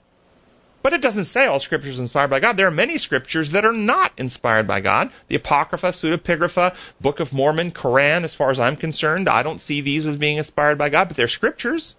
[0.84, 2.58] But it doesn't say all scriptures inspired by God.
[2.58, 5.12] There are many scriptures that are not inspired by God.
[5.30, 9.80] The Apocrypha, Pseudepigrapha, Book of Mormon, Quran, as far as I'm concerned, I don't see
[9.80, 11.96] these as being inspired by God, but they're scriptures.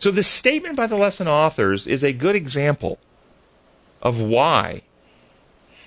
[0.00, 2.98] So this statement by the lesson authors is a good example
[4.02, 4.82] of why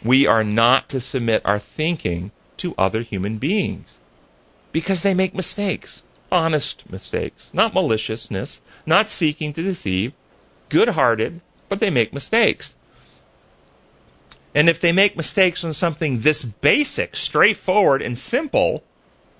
[0.02, 4.00] we are not to submit our thinking to other human beings.
[4.72, 6.02] Because they make mistakes.
[6.32, 7.50] Honest mistakes.
[7.52, 8.62] Not maliciousness.
[8.86, 10.14] Not seeking to deceive.
[10.70, 12.76] Good hearted but they make mistakes.
[14.56, 18.84] And if they make mistakes on something this basic, straightforward, and simple,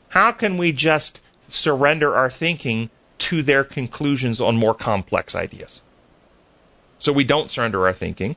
[0.10, 5.82] how can we just surrender our thinking to their conclusions on more complex ideas?
[7.00, 8.36] So we don't surrender our thinking,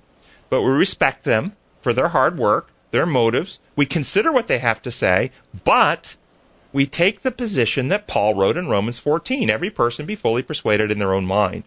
[0.48, 3.59] but we respect them for their hard work, their motives.
[3.76, 5.31] We consider what they have to say,
[5.64, 6.16] but
[6.72, 10.90] we take the position that Paul wrote in Romans 14 every person be fully persuaded
[10.90, 11.64] in their own mind.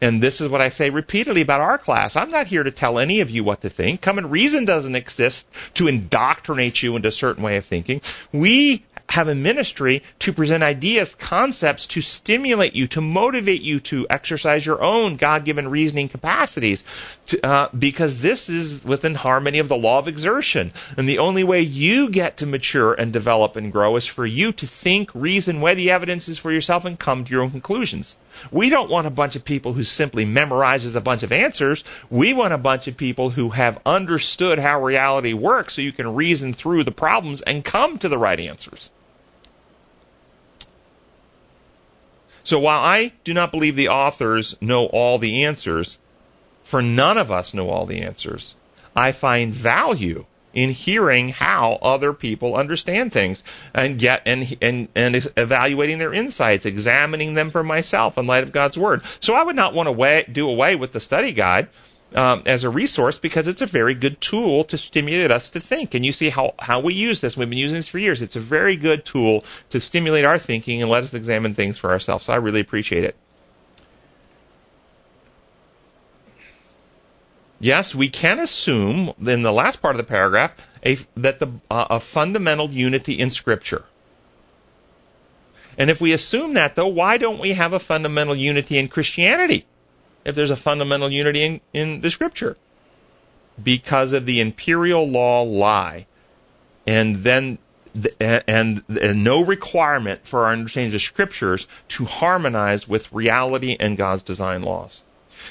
[0.00, 2.16] And this is what I say repeatedly about our class.
[2.16, 4.00] I'm not here to tell any of you what to think.
[4.00, 8.00] Come and Reason doesn't exist to indoctrinate you into a certain way of thinking.
[8.32, 14.06] We have a ministry to present ideas, concepts to stimulate you, to motivate you to
[14.08, 16.84] exercise your own God given reasoning capacities,
[17.26, 20.72] to, uh, because this is within harmony of the law of exertion.
[20.96, 24.52] And the only way you get to mature and develop and grow is for you
[24.52, 28.14] to think, reason, weigh the evidences for yourself, and come to your own conclusions.
[28.50, 31.84] We don't want a bunch of people who simply memorizes a bunch of answers.
[32.08, 36.14] We want a bunch of people who have understood how reality works so you can
[36.14, 38.90] reason through the problems and come to the right answers.
[42.42, 45.98] So while I do not believe the authors know all the answers,
[46.64, 48.54] for none of us know all the answers,
[48.96, 53.42] I find value in hearing how other people understand things
[53.74, 58.52] and get and and and evaluating their insights, examining them for myself in light of
[58.52, 59.04] God's word.
[59.20, 61.68] So I would not want to way, do away with the study guide
[62.14, 65.94] um, as a resource because it's a very good tool to stimulate us to think.
[65.94, 67.36] And you see how, how we use this.
[67.36, 68.22] We've been using this for years.
[68.22, 71.90] It's a very good tool to stimulate our thinking and let us examine things for
[71.90, 72.24] ourselves.
[72.24, 73.16] So I really appreciate it.
[77.60, 81.86] Yes, we can assume in the last part of the paragraph a, that the uh,
[81.90, 83.84] a fundamental unity in Scripture.
[85.78, 89.66] And if we assume that, though, why don't we have a fundamental unity in Christianity?
[90.24, 92.56] if there's a fundamental unity in, in the scripture
[93.62, 96.06] because of the imperial law lie
[96.86, 97.58] and then
[97.94, 98.14] the,
[98.48, 104.22] and, and no requirement for our understanding of scriptures to harmonize with reality and God's
[104.22, 105.02] design laws.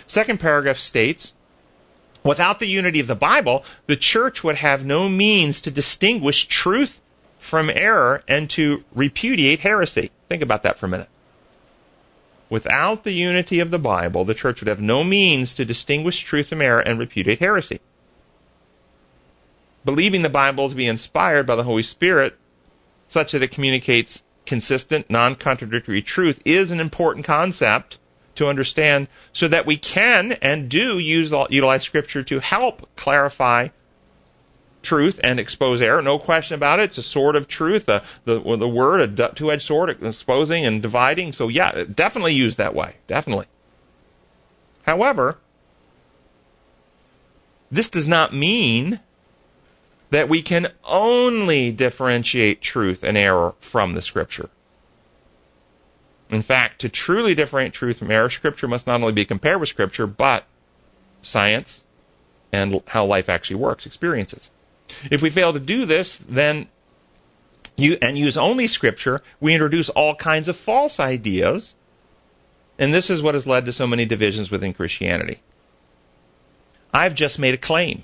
[0.07, 1.33] Second paragraph states
[2.23, 6.99] Without the unity of the Bible, the church would have no means to distinguish truth
[7.39, 10.11] from error and to repudiate heresy.
[10.27, 11.09] Think about that for a minute.
[12.49, 16.47] Without the unity of the Bible, the church would have no means to distinguish truth
[16.47, 17.79] from error and repudiate heresy.
[19.85, 22.37] Believing the Bible to be inspired by the Holy Spirit,
[23.07, 27.97] such that it communicates consistent, non contradictory truth, is an important concept
[28.35, 33.69] to understand so that we can and do use, utilize Scripture to help clarify
[34.81, 36.01] truth and expose error.
[36.01, 36.83] No question about it.
[36.83, 37.85] It's a sword of truth.
[37.85, 41.33] The the, the word, a two edged sword, exposing and dividing.
[41.33, 42.95] So yeah, definitely used that way.
[43.07, 43.47] Definitely.
[44.83, 45.37] However,
[47.69, 48.99] this does not mean
[50.09, 54.49] that we can only differentiate truth and error from the Scripture.
[56.29, 59.69] In fact, to truly differentiate truth from error, Scripture must not only be compared with
[59.69, 60.45] Scripture, but
[61.21, 61.85] science
[62.51, 64.51] and how life actually works, experiences.
[65.11, 66.67] If we fail to do this, then
[67.75, 71.75] you, and use only Scripture, we introduce all kinds of false ideas,
[72.77, 75.39] and this is what has led to so many divisions within Christianity.
[76.93, 78.03] I've just made a claim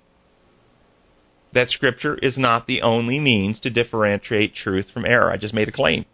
[1.52, 5.32] that Scripture is not the only means to differentiate truth from error.
[5.32, 6.06] I just made a claim.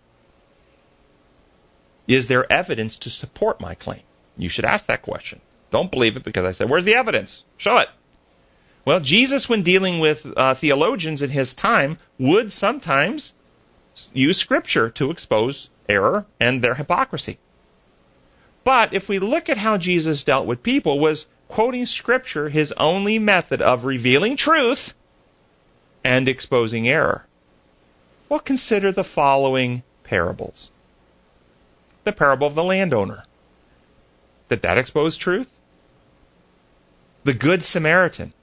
[2.07, 4.01] Is there evidence to support my claim?
[4.37, 5.41] You should ask that question.
[5.71, 7.45] Don't believe it because I said, Where's the evidence?
[7.57, 7.89] Show it.
[8.83, 13.33] Well, Jesus, when dealing with uh, theologians in his time, would sometimes
[14.13, 17.37] use Scripture to expose error and their hypocrisy.
[18.63, 23.19] But if we look at how Jesus dealt with people, was quoting Scripture his only
[23.19, 24.93] method of revealing truth
[26.03, 27.25] and exposing error?
[28.29, 30.71] Well, consider the following parables.
[32.03, 33.25] The parable of the landowner.
[34.49, 35.55] Did that expose truth?
[37.23, 38.33] The Good Samaritan.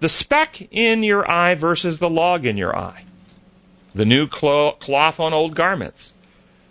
[0.00, 3.04] The speck in your eye versus the log in your eye.
[3.94, 6.12] The new cloth on old garments.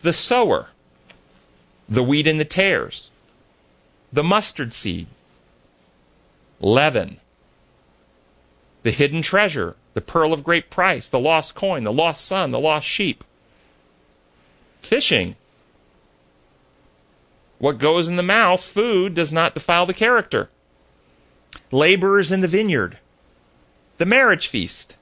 [0.01, 0.69] The sower.
[1.87, 3.09] The wheat and the tares.
[4.13, 5.07] The mustard seed.
[6.59, 7.17] Leaven.
[8.83, 9.75] The hidden treasure.
[9.93, 11.07] The pearl of great price.
[11.07, 11.83] The lost coin.
[11.83, 12.51] The lost son.
[12.51, 13.23] The lost sheep.
[14.85, 15.35] Fishing.
[17.57, 20.49] What goes in the mouth, food, does not defile the character.
[21.71, 22.99] Laborers in the vineyard
[23.97, 24.97] the marriage feast.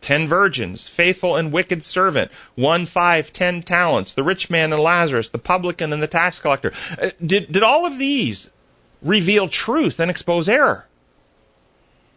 [0.00, 5.30] Ten virgins, faithful and wicked servant, one five, ten talents, the rich man and Lazarus,
[5.30, 6.72] the publican and the tax collector.
[7.00, 8.50] Uh, did, did all of these
[9.00, 10.86] reveal truth and expose error?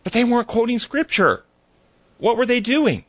[0.03, 1.45] But they weren't quoting scripture.
[2.17, 3.05] What were they doing?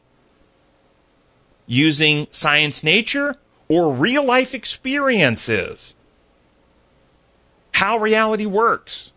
[1.67, 3.37] Using science nature
[3.69, 5.95] or real life experiences.
[7.73, 9.13] How reality works.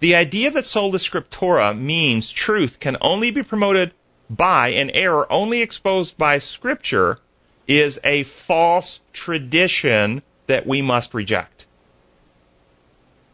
[0.00, 3.92] The idea that sola scriptura means truth can only be promoted
[4.28, 7.20] by and error only exposed by Scripture
[7.66, 11.66] is a false tradition that we must reject.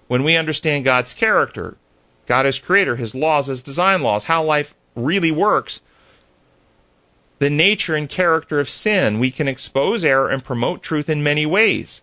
[0.08, 1.76] When we understand God's character,
[2.26, 5.82] God as creator, his laws as design laws, how life really works,
[7.40, 11.46] the nature and character of sin, we can expose error and promote truth in many
[11.46, 12.02] ways.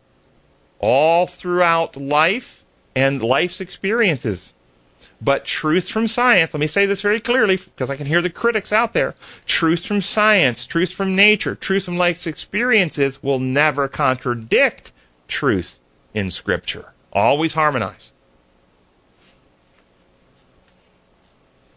[0.80, 2.66] All throughout life
[2.96, 4.56] and life's experiences.
[5.22, 8.32] But truth from science, let me say this very clearly because I can hear the
[8.32, 9.14] critics out there.
[9.46, 14.92] Truth from science, truth from nature, truth from life's experiences will never contradict
[15.28, 15.78] truth
[16.16, 16.94] in Scripture.
[17.14, 18.12] Always harmonize.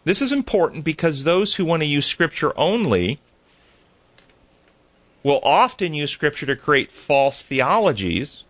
[0.03, 3.19] This is important because those who want to use Scripture only
[5.23, 8.43] will often use Scripture to create false theologies,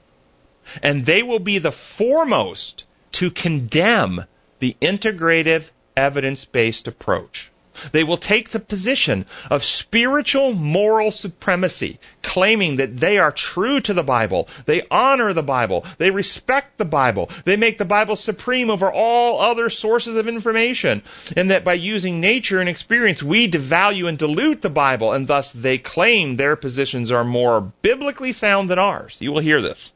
[0.81, 4.25] and they will be the foremost to condemn
[4.59, 7.51] the integrative evidence based approach.
[7.91, 11.99] They will take the position of spiritual moral supremacy,
[12.31, 14.47] claiming that they are true to the Bible.
[14.65, 15.83] They honor the Bible.
[15.97, 17.29] They respect the Bible.
[17.43, 21.03] They make the Bible supreme over all other sources of information.
[21.35, 25.11] And that by using nature and experience, we devalue and dilute the Bible.
[25.11, 29.17] And thus they claim their positions are more biblically sound than ours.
[29.19, 29.91] You will hear this.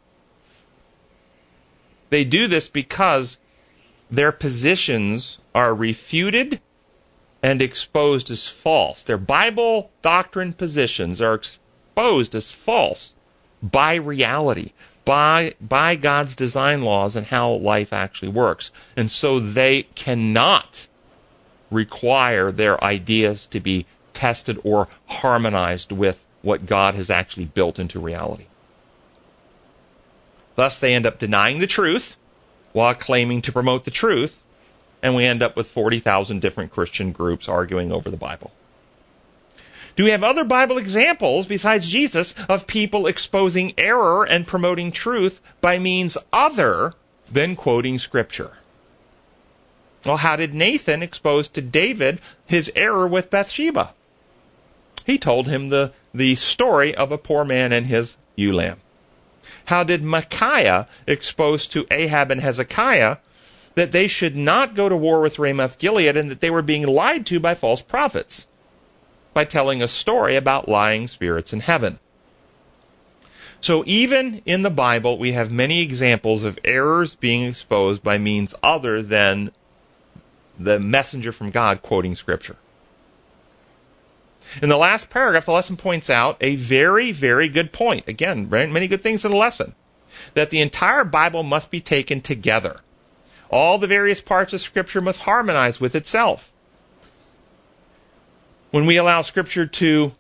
[2.10, 3.38] They do this because
[4.12, 6.60] their positions are refuted
[7.42, 9.04] and exposed as false.
[9.04, 11.62] Their Bible doctrine positions are exposed
[11.98, 13.14] as false
[13.62, 14.72] by reality,
[15.06, 18.72] by, by God's design laws and how life actually works.
[18.96, 20.88] And so they cannot
[21.72, 28.00] require their ideas to be tested or harmonized with what God has actually built into
[28.00, 28.46] reality.
[30.56, 32.16] Thus, they end up denying the truth
[32.72, 34.42] while claiming to promote the truth,
[35.02, 38.52] and we end up with 40,000 different Christian groups arguing over the Bible.
[39.96, 45.40] Do we have other Bible examples besides Jesus of people exposing error and promoting truth
[45.62, 46.94] by means other
[47.32, 48.58] than quoting Scripture?
[50.06, 53.94] Well, how did Nathan expose to David his error with Bathsheba?
[55.06, 58.82] He told him the, the story of a poor man and his ewe lamb.
[59.66, 63.18] How did Micaiah expose to Ahab and Hezekiah
[63.76, 66.86] that they should not go to war with Ramoth Gilead and that they were being
[66.86, 68.48] lied to by false prophets?
[69.36, 72.00] By telling a story about lying spirits in heaven.
[73.60, 78.56] So even in the Bible, we have many examples of errors being exposed by means
[78.64, 79.52] other than
[80.58, 82.56] the messenger from God quoting Scripture.
[84.62, 88.08] In the last paragraph, the lesson points out a very, very good point.
[88.08, 89.76] Again, many good things in the lesson.
[90.34, 92.80] That the entire Bible must be taken together.
[93.50, 96.54] All the various parts of Scripture must harmonize with itself.
[98.72, 100.14] When we allow Scripture to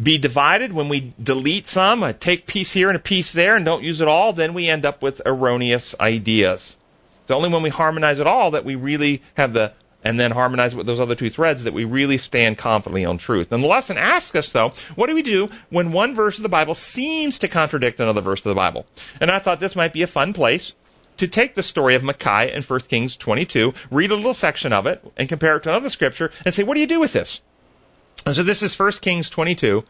[0.00, 3.64] be divided, when we delete some, a take piece here and a piece there, and
[3.64, 6.76] don't use it all, then we end up with erroneous ideas.
[7.22, 9.72] It's only when we harmonize it all that we really have the,
[10.04, 13.50] and then harmonize with those other two threads that we really stand confidently on truth.
[13.50, 16.48] And the lesson asks us, though, what do we do when one verse of the
[16.48, 18.86] Bible seems to contradict another verse of the Bible?
[19.20, 20.74] And I thought this might be a fun place
[21.16, 24.86] to take the story of Micaiah in 1 Kings 22, read a little section of
[24.86, 27.42] it, and compare it to another scripture, and say, what do you do with this?
[28.26, 29.84] And so this is 1 Kings 22,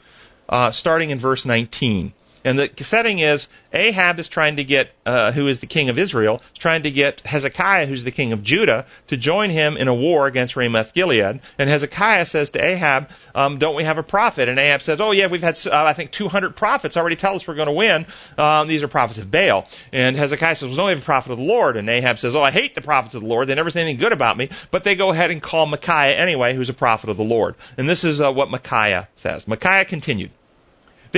[0.49, 2.13] uh, starting in verse 19.
[2.45, 5.99] And the setting is Ahab is trying to get, uh, who is the king of
[5.99, 9.89] Israel, is trying to get Hezekiah, who's the king of Judah, to join him in
[9.89, 11.41] a war against Ramoth Gilead.
[11.59, 15.11] And Hezekiah says to Ahab, um, "Don't we have a prophet?" And Ahab says, "Oh
[15.11, 18.07] yeah, we've had, uh, I think, 200 prophets already tell us we're going to win.
[18.37, 21.33] Um, these are prophets of Baal." And Hezekiah says, "Well, no, we have a prophet
[21.33, 23.49] of the Lord." And Ahab says, "Oh, I hate the prophets of the Lord.
[23.49, 26.55] They never say anything good about me." But they go ahead and call Micaiah anyway,
[26.55, 27.55] who's a prophet of the Lord.
[27.77, 29.47] And this is uh, what Micaiah says.
[29.47, 30.31] Micaiah continued.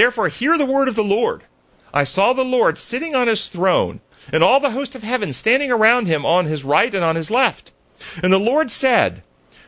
[0.00, 1.42] Therefore, hear the word of the Lord.
[1.92, 4.00] I saw the Lord sitting on his throne,
[4.32, 7.30] and all the host of heaven standing around him on his right and on his
[7.30, 7.70] left.
[8.22, 9.22] And the Lord said,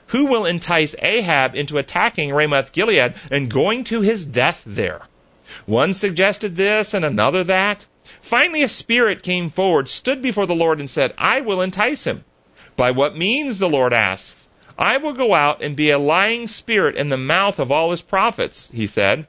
[0.07, 5.03] Who will entice Ahab into attacking Ramoth Gilead and going to his death there?
[5.67, 7.85] One suggested this and another that.
[8.23, 12.25] Finally, a spirit came forward, stood before the Lord, and said, I will entice him.
[12.75, 13.59] By what means?
[13.59, 14.49] the Lord asks.
[14.79, 18.01] I will go out and be a lying spirit in the mouth of all his
[18.01, 19.27] prophets, he said.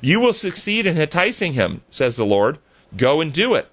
[0.00, 2.58] You will succeed in enticing him, says the Lord.
[2.96, 3.68] Go and do it.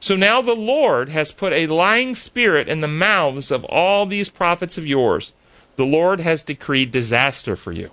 [0.00, 4.30] So now the Lord has put a lying spirit in the mouths of all these
[4.30, 5.34] prophets of yours.
[5.76, 7.90] The Lord has decreed disaster for you.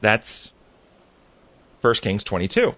[0.00, 0.52] That's
[1.80, 2.74] 1 Kings 22.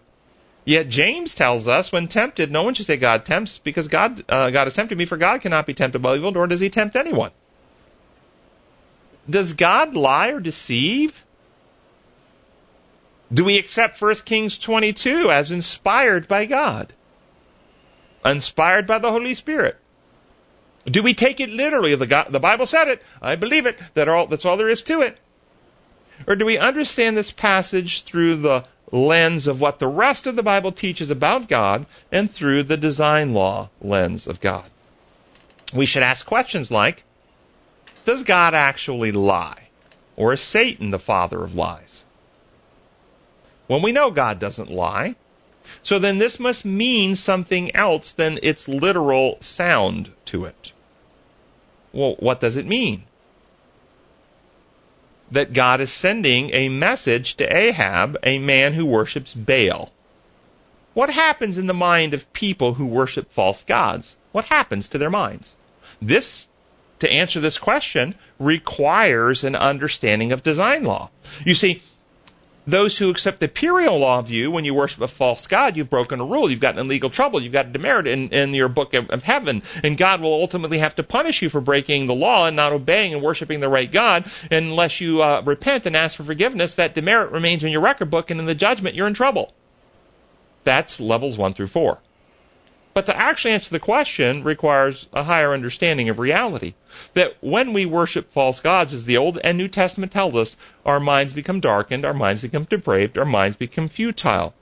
[0.64, 4.50] Yet James tells us, when tempted, no one should say God tempts, because God, uh,
[4.50, 6.94] God has tempted me, for God cannot be tempted by evil, nor does he tempt
[6.94, 7.32] anyone.
[9.28, 11.24] Does God lie or deceive?
[13.32, 16.92] Do we accept 1 Kings 22 as inspired by God?
[18.24, 19.78] Inspired by the Holy Spirit?
[20.84, 21.94] Do we take it literally?
[21.94, 23.02] The, God, the Bible said it.
[23.22, 23.78] I believe it.
[23.94, 25.18] That all, that's all there is to it.
[26.26, 30.42] Or do we understand this passage through the lens of what the rest of the
[30.42, 34.66] Bible teaches about God and through the design law lens of God?
[35.72, 37.04] We should ask questions like
[38.04, 39.68] Does God actually lie?
[40.16, 42.04] Or is Satan the father of lies?
[43.72, 45.16] When we know God doesn't lie.
[45.82, 50.72] So then this must mean something else than its literal sound to it.
[51.92, 53.04] Well, what does it mean?
[55.30, 59.90] That God is sending a message to Ahab, a man who worships Baal.
[60.92, 64.18] What happens in the mind of people who worship false gods?
[64.32, 65.54] What happens to their minds?
[66.02, 66.48] This,
[66.98, 71.08] to answer this question, requires an understanding of design law.
[71.46, 71.80] You see,
[72.66, 76.20] those who accept the imperial law view, when you worship a false god, you've broken
[76.20, 79.10] a rule, you've gotten in legal trouble, you've got demerit in, in your book of,
[79.10, 82.56] of, heaven, and God will ultimately have to punish you for breaking the law and
[82.56, 84.30] not obeying and worshiping the right God.
[84.50, 88.10] And unless you uh, repent and ask for forgiveness, that demerit remains in your record
[88.10, 89.52] book, and in the judgment, you're in trouble.
[90.64, 91.98] That's levels one through four.
[92.94, 96.74] But to actually answer the question requires a higher understanding of reality.
[97.14, 101.00] That when we worship false gods, as the Old and New Testament tells us, our
[101.00, 104.52] minds become darkened, our minds become depraved, our minds become futile.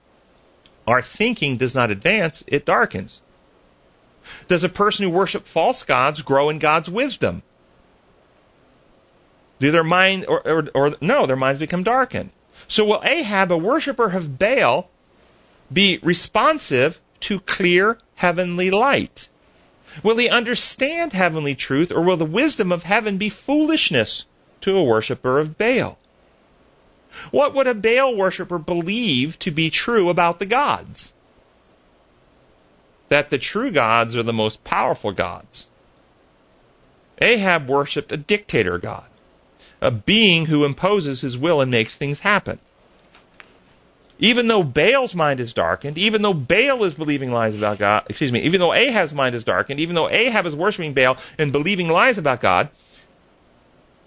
[0.86, 3.20] Our thinking does not advance, it darkens.
[4.46, 7.42] Does a person who worships false gods grow in God's wisdom?
[9.58, 12.30] Do their mind, or, or, or no, their minds become darkened.
[12.68, 14.88] So will Ahab, a worshiper of Baal,
[15.72, 19.28] be responsive to clear heavenly light?
[20.02, 24.26] Will he understand heavenly truth, or will the wisdom of heaven be foolishness
[24.60, 25.98] to a worshiper of Baal?
[27.30, 31.12] What would a Baal worshiper believe to be true about the gods?
[33.08, 35.68] That the true gods are the most powerful gods.
[37.20, 39.06] Ahab worshipped a dictator god,
[39.80, 42.60] a being who imposes his will and makes things happen.
[44.20, 48.30] Even though Baal's mind is darkened, even though Baal is believing lies about God, excuse
[48.30, 51.88] me, even though Ahab's mind is darkened, even though Ahab is worshiping Baal and believing
[51.88, 52.68] lies about God,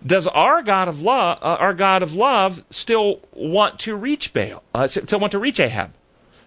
[0.06, 4.62] does our God of love, uh, our God of love, still want to reach Baal?
[4.74, 5.92] Uh, still want to reach Ahab?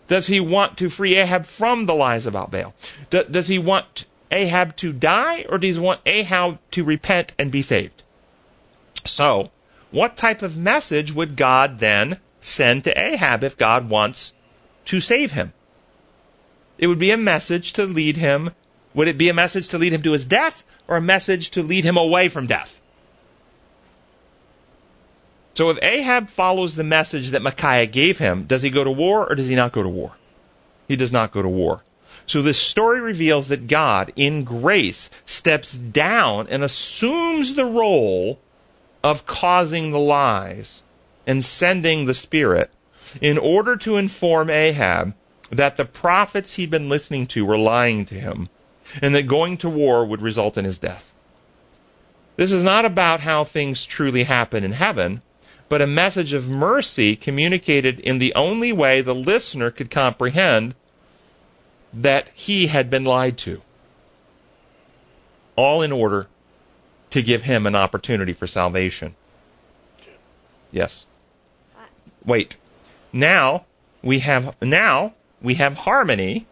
[0.07, 2.73] Does he want to free Ahab from the lies about Baal?
[3.11, 7.51] Do, does he want Ahab to die, or does he want Ahab to repent and
[7.51, 8.05] be saved?
[9.05, 9.51] So,
[9.91, 14.33] what type of message would God then send to Ahab if God wants
[14.87, 15.53] to save him?
[16.79, 18.51] It would be a message to lead him.
[18.95, 21.63] Would it be a message to lead him to his death, or a message to
[21.63, 22.81] lead him away from death?
[25.55, 29.27] So if Ahab follows the message that Micaiah gave him, does he go to war
[29.27, 30.19] or does he not go to war?
[30.87, 31.83] He does not go to war.
[32.27, 38.39] So this story reveals that God, in grace, steps down and assumes the role
[39.03, 40.83] of causing the lies
[41.27, 42.71] and sending the Spirit
[43.21, 45.15] in order to inform Ahab
[45.51, 48.49] that the prophets he'd been listening to were lying to him
[49.01, 51.15] and that going to war would result in his death.
[52.37, 55.23] This is not about how things truly happen in heaven
[55.69, 60.75] but a message of mercy communicated in the only way the listener could comprehend
[61.93, 63.63] that he had been lied to.
[65.57, 66.29] All in order
[67.11, 69.17] to give him an opportunity for salvation.
[70.71, 71.07] Yes.
[72.27, 72.57] Wait.
[73.13, 73.65] Now
[74.03, 76.47] we have now we have harmony.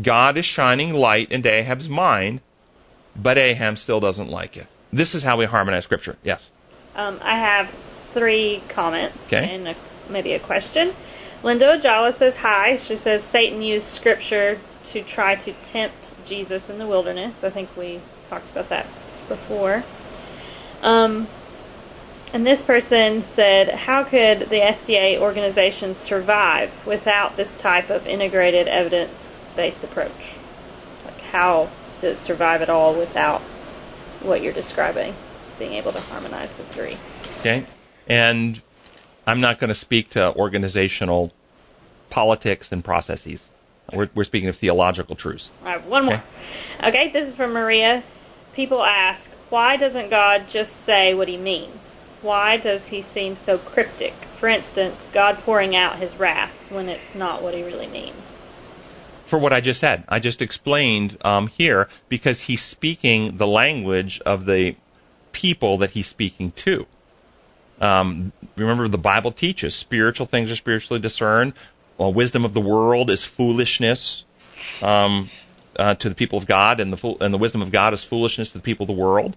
[0.00, 2.40] God is shining light into Ahab's mind,
[3.14, 4.66] but Ahab still doesn't like it.
[4.92, 6.16] This is how we harmonize scripture.
[6.22, 6.50] Yes.
[6.94, 7.70] Um, I have
[8.12, 9.54] three comments Okay.
[9.54, 9.74] and a,
[10.10, 10.92] maybe a question.
[11.42, 12.76] Linda Ojala says hi.
[12.76, 17.42] She says Satan used scripture to try to tempt Jesus in the wilderness.
[17.44, 18.86] I think we talked about that
[19.28, 19.84] before.
[20.82, 21.26] Um,
[22.32, 28.68] and this person said, How could the SDA organization survive without this type of integrated
[28.68, 30.36] evidence based approach?
[31.04, 31.68] Like, how
[32.00, 33.40] does it survive at all without
[34.22, 35.14] what you're describing?
[35.58, 36.96] Being able to harmonize the three.
[37.40, 37.64] Okay.
[38.08, 38.60] And
[39.26, 41.32] I'm not going to speak to organizational
[42.10, 43.50] politics and processes.
[43.92, 45.50] We're, we're speaking of theological truths.
[45.62, 46.22] All right, one more.
[46.82, 48.02] Okay, this is from Maria.
[48.52, 51.95] People ask, why doesn't God just say what he means?
[52.26, 54.12] Why does he seem so cryptic?
[54.40, 58.16] For instance, God pouring out his wrath when it's not what he really means.
[59.24, 64.20] For what I just said, I just explained um, here because he's speaking the language
[64.26, 64.74] of the
[65.30, 66.88] people that he's speaking to.
[67.80, 71.52] Um, remember, the Bible teaches spiritual things are spiritually discerned.
[71.96, 74.24] Well, wisdom of the world is foolishness
[74.82, 75.30] um,
[75.78, 78.02] uh, to the people of God, and the fool- and the wisdom of God is
[78.02, 79.36] foolishness to the people of the world.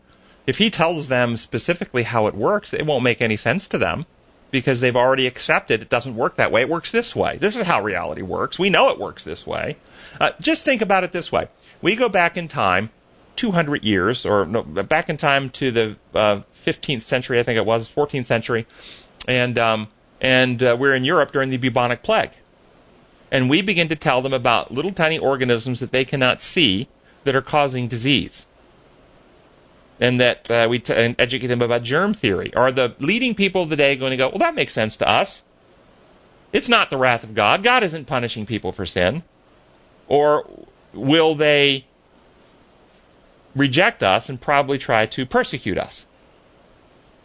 [0.50, 4.08] If he tells them specifically how it works, it won't make any sense to them
[4.50, 6.62] because they've already accepted it doesn't work that way.
[6.62, 7.38] It works this way.
[7.38, 8.58] This is how reality works.
[8.58, 9.78] We know it works this way.
[10.20, 11.50] Uh, just think about it this way:
[11.84, 12.90] we go back in time
[13.36, 17.66] 200 years, or no, back in time to the uh, 15th century, I think it
[17.68, 18.66] was 14th century,
[19.28, 19.90] and um,
[20.20, 22.32] and uh, we're in Europe during the bubonic plague,
[23.32, 26.88] and we begin to tell them about little tiny organisms that they cannot see
[27.24, 28.48] that are causing disease,
[30.00, 32.54] and that uh, we t- and educate them about germ theory.
[32.56, 34.30] Are the leading people of the day going to go?
[34.30, 35.44] Well, that makes sense to us.
[36.52, 37.62] It's not the wrath of God.
[37.62, 39.24] God isn't punishing people for sin,
[40.08, 40.50] or
[40.94, 41.86] will they?
[43.56, 46.06] reject us and probably try to persecute us.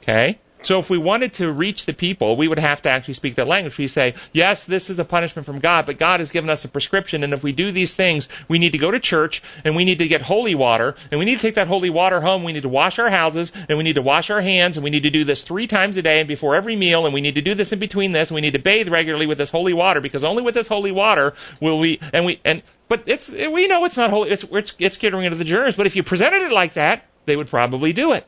[0.02, 0.38] Okay?
[0.64, 3.46] So if we wanted to reach the people, we would have to actually speak that
[3.46, 3.76] language.
[3.76, 6.68] We say, yes, this is a punishment from God, but God has given us a
[6.68, 9.84] prescription, and if we do these things, we need to go to church, and we
[9.84, 12.54] need to get holy water, and we need to take that holy water home, we
[12.54, 15.02] need to wash our houses, and we need to wash our hands, and we need
[15.02, 17.42] to do this three times a day and before every meal, and we need to
[17.42, 20.00] do this in between this, and we need to bathe regularly with this holy water,
[20.00, 23.84] because only with this holy water will we, and we, and, but it's, we know
[23.84, 26.40] it's not holy, it's, it's, it's getting rid of the germs, but if you presented
[26.40, 28.26] it like that, they would probably do it,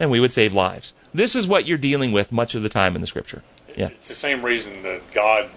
[0.00, 0.92] and we would save lives.
[1.16, 3.42] This is what you're dealing with much of the time in the scripture.
[3.74, 3.88] Yeah.
[3.88, 5.48] It's the same reason that God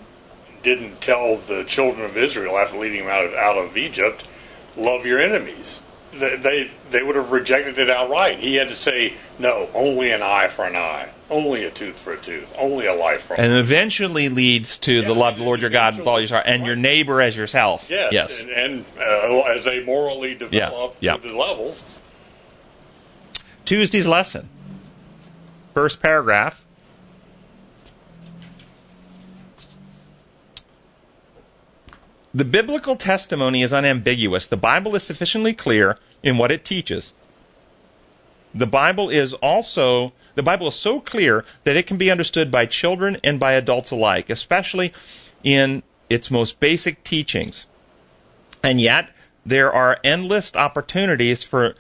[0.64, 4.26] didn't tell the children of Israel after leading them out of, out of Egypt,
[4.78, 5.82] love your enemies.
[6.14, 8.40] They, they, they would have rejected it outright.
[8.40, 12.14] He had to say, no, only an eye for an eye, only a tooth for
[12.14, 13.46] a tooth, only a life for a life.
[13.46, 16.46] And eventually leads to the love of the Lord your God with all your heart
[16.48, 17.90] and your neighbor as yourself.
[17.90, 18.44] Yes, Yes.
[18.44, 21.18] and, and uh, as they morally develop yeah.
[21.18, 21.84] to the levels,
[23.66, 24.50] Tuesday's lesson.
[25.80, 26.66] First paragraph.
[32.34, 34.46] The biblical testimony is unambiguous.
[34.46, 37.14] The Bible is sufficiently clear in what it teaches.
[38.54, 42.66] The Bible is also the Bible is so clear that it can be understood by
[42.66, 44.92] children and by adults alike, especially
[45.46, 47.68] in its most basic teachings.
[48.62, 49.12] And yet,
[49.46, 51.76] there are endless opportunities for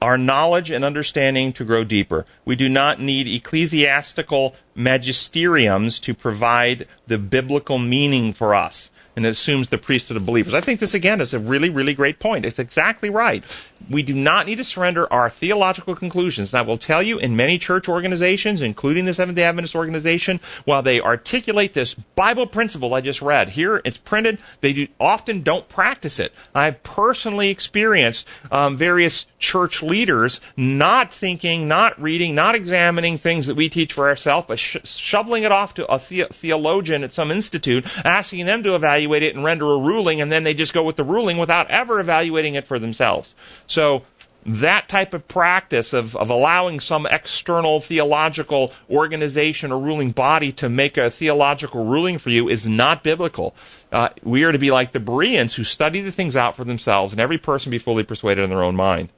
[0.00, 2.24] our knowledge and understanding to grow deeper.
[2.44, 9.30] We do not need ecclesiastical magisteriums to provide the biblical meaning for us and it
[9.30, 10.54] assumes the priesthood of believers.
[10.54, 12.44] I think this again is a really, really great point.
[12.44, 13.44] It's exactly right.
[13.88, 16.52] We do not need to surrender our theological conclusions.
[16.52, 20.40] And I will tell you, in many church organizations, including the Seventh day Adventist organization,
[20.64, 25.42] while they articulate this Bible principle I just read, here it's printed, they do, often
[25.42, 26.32] don't practice it.
[26.54, 33.56] I've personally experienced um, various church leaders not thinking, not reading, not examining things that
[33.56, 37.30] we teach for ourselves, but sh- shoveling it off to a the- theologian at some
[37.30, 40.84] institute, asking them to evaluate it and render a ruling, and then they just go
[40.84, 43.34] with the ruling without ever evaluating it for themselves.
[43.70, 44.02] So
[44.44, 50.68] that type of practice of, of allowing some external theological organization or ruling body to
[50.68, 53.54] make a theological ruling for you is not biblical.
[53.92, 57.12] Uh, we are to be like the Bereans who study the things out for themselves,
[57.12, 59.10] and every person be fully persuaded in their own mind.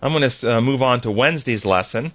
[0.00, 2.12] I'm going to uh, move on to Wednesday's lesson.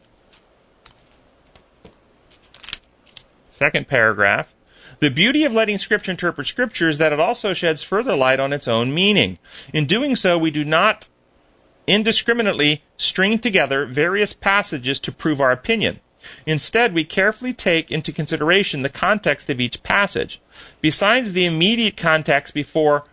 [3.52, 4.56] Second paragraph.
[5.00, 8.52] The beauty of letting Scripture interpret Scripture is that it also sheds further light on
[8.52, 9.40] its own meaning.
[9.74, 11.08] In doing so, we do not
[11.88, 16.02] indiscriminately string together various passages to prove our opinion.
[16.46, 20.42] Instead, we carefully take into consideration the context of each passage.
[20.82, 23.06] Besides the immediate context before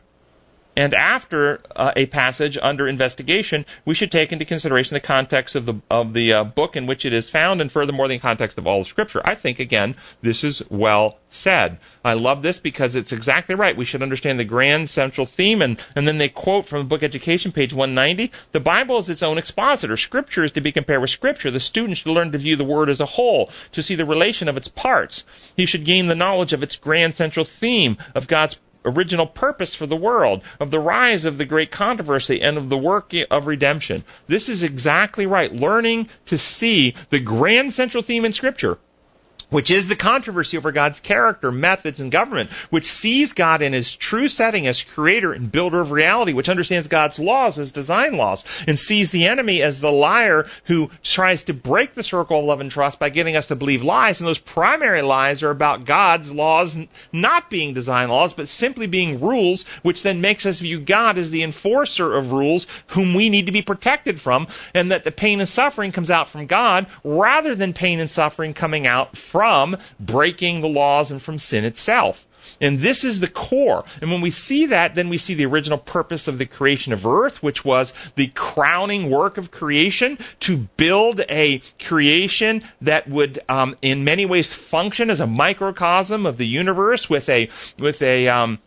[0.76, 5.64] and after uh, a passage under investigation, we should take into consideration the context of
[5.64, 8.66] the of the uh, book in which it is found, and furthermore, the context of
[8.66, 9.22] all of Scripture.
[9.24, 11.78] I think again, this is well said.
[12.04, 13.76] I love this because it's exactly right.
[13.76, 17.02] We should understand the grand central theme, and and then they quote from the book
[17.02, 18.30] Education, page 190.
[18.52, 19.96] The Bible is its own expositor.
[19.96, 21.50] Scripture is to be compared with Scripture.
[21.50, 24.46] The student should learn to view the Word as a whole, to see the relation
[24.46, 25.24] of its parts.
[25.56, 29.86] He should gain the knowledge of its grand central theme of God's original purpose for
[29.86, 34.04] the world, of the rise of the great controversy, and of the work of redemption.
[34.28, 35.52] This is exactly right.
[35.52, 38.78] Learning to see the grand central theme in Scripture
[39.48, 43.94] which is the controversy over God's character, methods, and government, which sees God in his
[43.94, 48.44] true setting as creator and builder of reality, which understands God's laws as design laws,
[48.66, 52.60] and sees the enemy as the liar who tries to break the circle of love
[52.60, 54.20] and trust by getting us to believe lies.
[54.20, 56.78] And those primary lies are about God's laws
[57.12, 61.30] not being design laws, but simply being rules, which then makes us view God as
[61.30, 65.38] the enforcer of rules whom we need to be protected from, and that the pain
[65.38, 69.76] and suffering comes out from God rather than pain and suffering coming out from from
[70.00, 72.26] breaking the laws and from sin itself.
[72.58, 73.84] And this is the core.
[74.00, 77.06] And when we see that, then we see the original purpose of the creation of
[77.06, 83.76] earth, which was the crowning work of creation to build a creation that would, um,
[83.82, 88.58] in many ways, function as a microcosm of the universe with a, with a, um,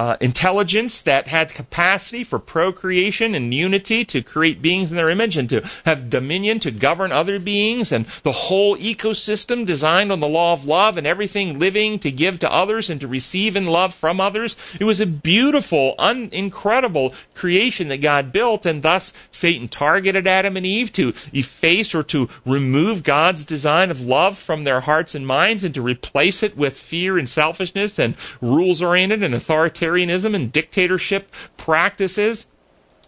[0.00, 5.36] uh, intelligence that had capacity for procreation and unity to create beings in their image
[5.36, 10.26] and to have dominion to govern other beings and the whole ecosystem designed on the
[10.26, 13.94] law of love and everything living to give to others and to receive in love
[13.94, 14.56] from others.
[14.80, 20.56] It was a beautiful, un- incredible creation that God built and thus Satan targeted Adam
[20.56, 25.26] and Eve to efface or to remove God's design of love from their hearts and
[25.26, 30.34] minds and to replace it with fear and selfishness and rules oriented and authoritarian authoritarianism
[30.34, 32.46] and dictatorship practices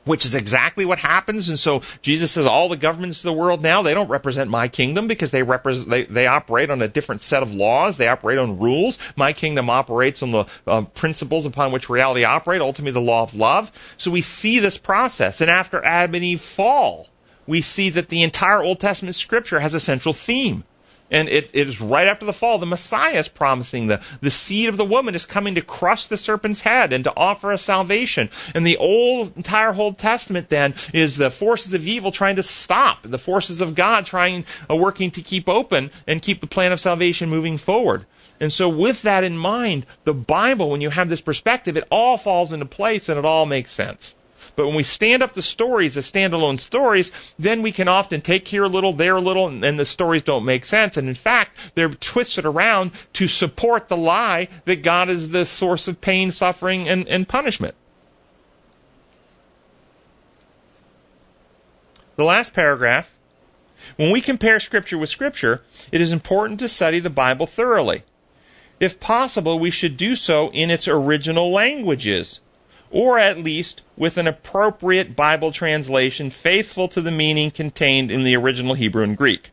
[0.05, 1.49] which is exactly what happens.
[1.49, 4.67] And so Jesus says all the governments of the world now, they don't represent my
[4.67, 7.99] kingdom because they represent, they, they operate on a different set of laws.
[7.99, 8.99] They operate on rules.
[9.15, 13.37] My kingdom operates on the uh, principles upon which reality operate, ultimately the law of
[13.37, 13.71] love.
[13.97, 15.41] So we see this process.
[15.41, 17.07] And after Adam and Eve fall,
[17.47, 20.65] we see that the entire Old Testament scripture has a central theme.
[21.13, 22.59] And it, it is right after the fall.
[22.59, 26.17] The Messiah is promising the, the seed of the woman is coming to crush the
[26.17, 28.31] serpent's head and to offer us salvation.
[28.55, 33.03] And the old, entire Old Testament then is the forces of evil trying to stop,
[33.03, 36.81] the forces of God trying, uh, working to keep open and keep the plan of
[36.81, 38.07] salvation moving forward.
[38.41, 42.17] And so, with that in mind, the Bible, when you have this perspective, it all
[42.17, 44.17] falls into place and it all makes sense.
[44.55, 48.49] But when we stand up the stories as standalone stories, then we can often take
[48.49, 50.97] here a little, there a little, and, and the stories don't make sense.
[50.97, 55.89] And in fact, they're twisted around to support the lie that God is the source
[55.89, 57.75] of pain, suffering, and, and punishment.
[62.17, 63.17] The last paragraph.
[63.97, 68.05] When we compare Scripture with Scripture, it is important to study the Bible thoroughly.
[68.79, 72.41] If possible, we should do so in its original languages
[72.93, 78.37] or at least with an appropriate Bible translation faithful to the meaning contained in the
[78.37, 79.51] original Hebrew and Greek.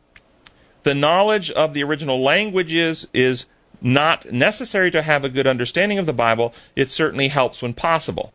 [0.83, 3.45] The knowledge of the original languages is
[3.81, 6.53] not necessary to have a good understanding of the Bible.
[6.75, 8.33] It certainly helps when possible.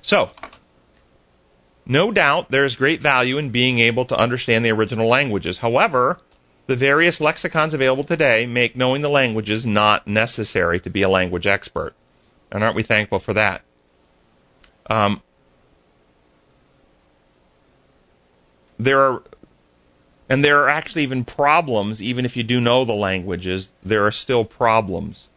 [0.00, 0.30] So,
[1.86, 5.58] No doubt there is great value in being able to understand the original languages.
[5.58, 6.20] However,
[6.66, 11.46] the various lexicons available today make knowing the languages not necessary to be a language
[11.46, 11.94] expert.
[12.52, 13.62] And aren't we thankful for that?
[14.90, 15.22] Um,
[18.78, 19.22] there are
[20.28, 24.10] and there are actually even problems even if you do know the languages there are
[24.10, 25.28] still problems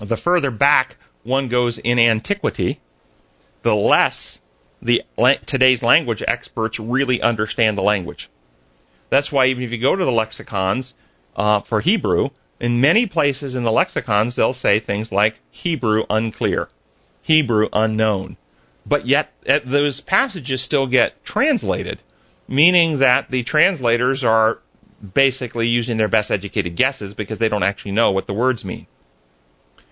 [0.00, 2.78] the further back one goes in antiquity
[3.62, 4.40] the less
[4.80, 5.02] the
[5.46, 8.28] today's language experts really understand the language
[9.08, 10.94] that's why even if you go to the lexicons
[11.34, 12.28] uh, for hebrew
[12.58, 16.68] in many places in the lexicons they'll say things like hebrew unclear
[17.22, 18.36] hebrew unknown
[18.86, 19.32] but yet
[19.64, 22.00] those passages still get translated,
[22.46, 24.60] meaning that the translators are
[25.14, 28.86] basically using their best educated guesses because they don't actually know what the words mean.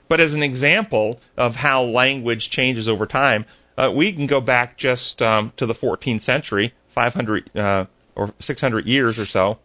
[0.09, 3.47] But as an example of how language changes over time,
[3.77, 8.87] uh, we can go back just um, to the 14th century, 500 uh, or 600
[8.87, 9.59] years or so,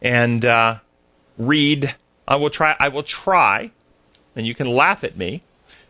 [0.00, 0.78] and uh,
[1.38, 1.94] read.
[2.26, 2.76] I will try.
[2.78, 3.70] I will try,
[4.36, 5.42] and you can laugh at me,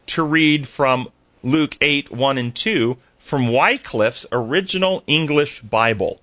[0.07, 1.09] to read from
[1.43, 6.21] Luke 8, 1 and 2 from Wycliffe's original English Bible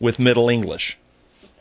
[0.00, 0.98] with Middle English.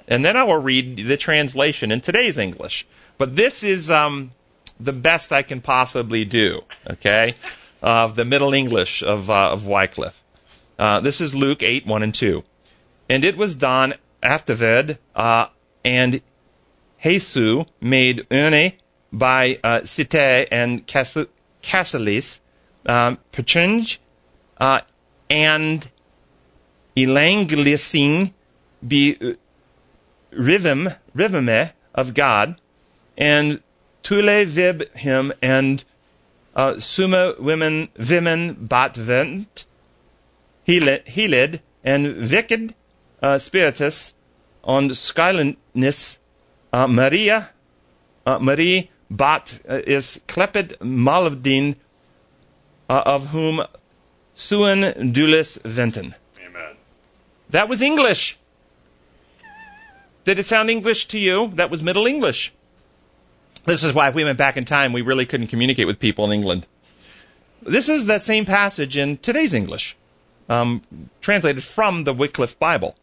[0.07, 2.85] And then I will read the translation in today's English.
[3.17, 4.31] But this is um,
[4.79, 7.35] the best I can possibly do, okay,
[7.81, 10.21] of the Middle English of, uh, of Wycliffe.
[10.77, 12.43] Uh, this is Luke 8, 1 and 2.
[13.09, 15.47] And it was done afterward, uh,
[15.85, 16.21] and
[17.03, 18.73] Jesus made une
[19.11, 22.39] by uh, Cite and Cassalis,
[22.85, 23.99] um, Petringe,
[24.57, 24.79] uh,
[25.29, 25.89] and
[26.95, 28.33] Elanglising
[28.87, 29.33] be uh,
[30.31, 30.95] rhythme
[31.93, 32.61] of God,
[33.17, 33.61] and
[34.01, 35.83] Tule vib him, and
[36.55, 39.65] uh, Summa women, women bat vent,
[40.65, 42.75] Helid, and wicked
[43.21, 44.13] uh, spiritus,
[44.63, 46.19] on skyliness,
[46.73, 47.49] uh, Maria,
[48.25, 51.75] uh, Marie bat uh, is klepid malavdin
[52.89, 53.61] of whom
[54.35, 56.15] suen dulis venten.
[56.45, 56.75] Amen.
[57.49, 58.37] That was English.
[60.25, 61.51] Did it sound English to you?
[61.55, 62.53] That was Middle English.
[63.65, 66.25] This is why if we went back in time, we really couldn't communicate with people
[66.25, 66.67] in England.
[67.61, 69.95] This is that same passage in today's English,
[70.49, 70.81] um,
[71.21, 72.95] translated from the Wycliffe Bible.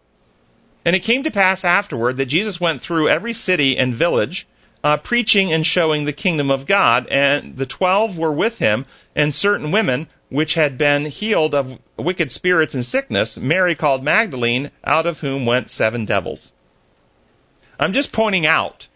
[0.85, 4.47] And it came to pass afterward that Jesus went through every city and village
[4.83, 7.07] uh, preaching and showing the kingdom of God.
[7.09, 12.31] And the twelve were with him, and certain women which had been healed of wicked
[12.31, 16.53] spirits and sickness, Mary called Magdalene, out of whom went seven devils.
[17.81, 18.87] I'm just pointing out,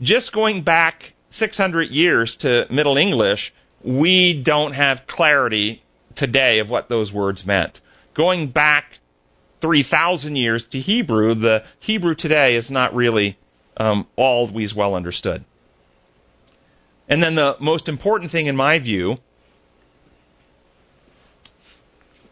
[0.00, 5.82] just going back 600 years to Middle English, we don't have clarity
[6.14, 7.80] today of what those words meant.
[8.14, 8.99] Going back
[9.60, 13.36] 3,000 years to Hebrew, the Hebrew today is not really
[13.76, 15.44] um, always well understood.
[17.08, 19.18] And then the most important thing, in my view,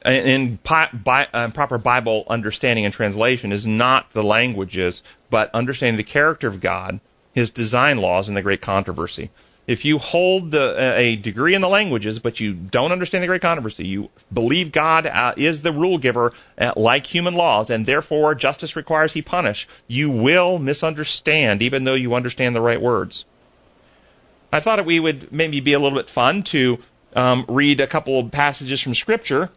[0.04, 6.46] in uh, proper Bible understanding and translation, is not the languages, but understanding the character
[6.46, 7.00] of God,
[7.32, 9.30] His design laws, and the great controversy.
[9.68, 13.42] If you hold the, a degree in the languages, but you don't understand the great
[13.42, 18.34] controversy, you believe God uh, is the rule giver uh, like human laws, and therefore
[18.34, 23.26] justice requires he punish, you will misunderstand, even though you understand the right words.
[24.50, 26.78] I thought we would maybe be a little bit fun to
[27.14, 29.50] um, read a couple of passages from Scripture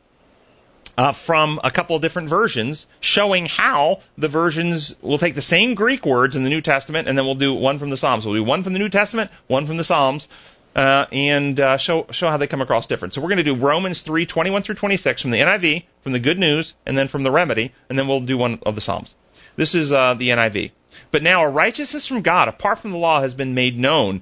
[0.97, 5.73] uh, from a couple of different versions, showing how the versions will take the same
[5.75, 8.25] Greek words in the New Testament, and then we'll do one from the Psalms.
[8.25, 10.27] We'll do one from the New Testament, one from the Psalms,
[10.75, 13.13] uh, and uh, show show how they come across different.
[13.13, 15.83] So we're going to do Romans three twenty one through twenty six from the NIV,
[16.01, 18.75] from the Good News, and then from the Remedy, and then we'll do one of
[18.75, 19.15] the Psalms.
[19.55, 20.71] This is uh, the NIV.
[21.11, 24.21] But now a righteousness from God, apart from the law, has been made known,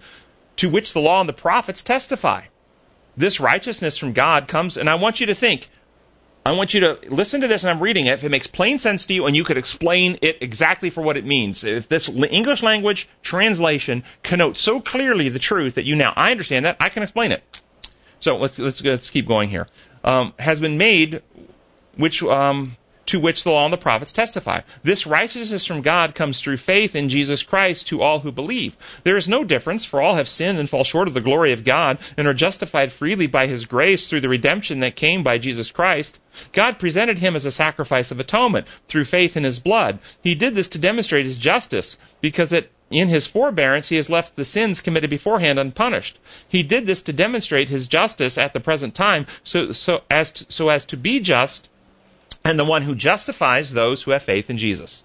[0.58, 2.44] to which the law and the prophets testify.
[3.18, 5.68] This righteousness from God comes, and I want you to think
[6.46, 8.14] I want you to listen to this and I'm reading it.
[8.14, 11.18] If it makes plain sense to you and you could explain it exactly for what
[11.18, 11.64] it means.
[11.64, 16.66] If this English language translation connotes so clearly the truth that you now, I understand
[16.66, 17.44] that, I can explain it.
[18.20, 19.68] So let's, let's, let's keep going here.
[20.04, 21.22] Um, has been made,
[21.96, 22.78] which, um,
[23.10, 24.62] to which the law and the prophets testify.
[24.84, 28.78] This righteousness from God comes through faith in Jesus Christ to all who believe.
[29.04, 31.64] There is no difference, for all have sinned and fall short of the glory of
[31.64, 35.72] God and are justified freely by his grace through the redemption that came by Jesus
[35.72, 36.20] Christ.
[36.52, 39.98] God presented him as a sacrifice of atonement through faith in his blood.
[40.22, 44.36] He did this to demonstrate his justice, because it in his forbearance, he has left
[44.36, 46.20] the sins committed beforehand unpunished.
[46.48, 50.52] He did this to demonstrate his justice at the present time, so, so, as, to,
[50.52, 51.70] so as to be just
[52.50, 55.04] and the one who justifies those who have faith in Jesus.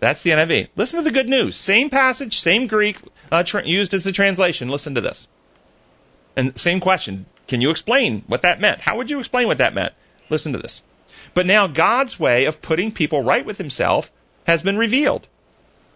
[0.00, 0.70] That's the NIV.
[0.74, 1.56] Listen to the good news.
[1.56, 2.98] Same passage, same Greek
[3.30, 4.68] uh, tra- used as the translation.
[4.68, 5.28] Listen to this.
[6.34, 7.26] And same question.
[7.46, 8.80] Can you explain what that meant?
[8.80, 9.94] How would you explain what that meant?
[10.28, 10.82] Listen to this.
[11.34, 14.10] But now God's way of putting people right with himself
[14.48, 15.28] has been revealed.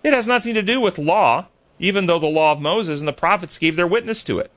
[0.05, 1.49] It has nothing to do with law,
[1.81, 4.53] even though the law of Moses and the prophets gave their witness to it.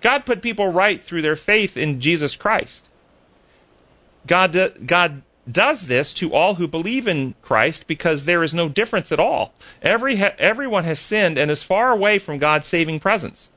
[0.00, 2.86] God put people right through their faith in Jesus Christ.
[4.28, 9.10] God, God does this to all who believe in Christ because there is no difference
[9.10, 9.52] at all.
[9.82, 13.48] Every, everyone has sinned and is far away from God's saving presence.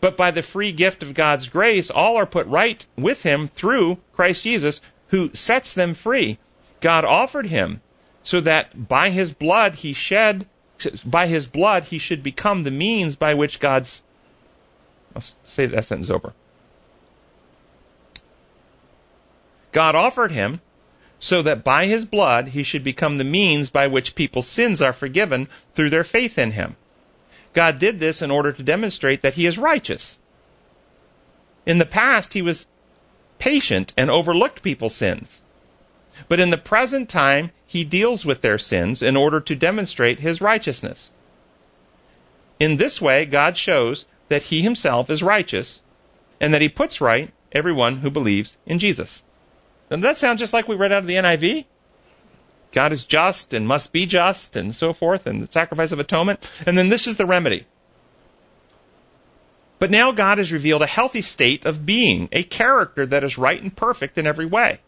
[0.00, 3.98] But by the free gift of God's grace, all are put right with Him through
[4.12, 6.38] Christ Jesus, who sets them free.
[6.80, 7.80] God offered Him
[8.22, 10.46] so that by His blood He shed,
[11.04, 14.02] by His blood He should become the means by which God's.
[15.14, 16.34] Let's say that sentence over.
[19.72, 20.60] God offered Him
[21.26, 24.92] so that by his blood he should become the means by which people's sins are
[24.92, 26.76] forgiven through their faith in him.
[27.52, 30.20] God did this in order to demonstrate that he is righteous.
[31.66, 32.66] In the past, he was
[33.40, 35.40] patient and overlooked people's sins.
[36.28, 40.40] But in the present time, he deals with their sins in order to demonstrate his
[40.40, 41.10] righteousness.
[42.60, 45.82] In this way, God shows that he himself is righteous
[46.40, 49.24] and that he puts right everyone who believes in Jesus.
[49.88, 51.66] Doesn't that sound just like we read out of the NIV?
[52.72, 56.46] God is just and must be just and so forth, and the sacrifice of atonement.
[56.66, 57.66] And then this is the remedy.
[59.78, 63.62] But now God has revealed a healthy state of being, a character that is right
[63.62, 64.80] and perfect in every way.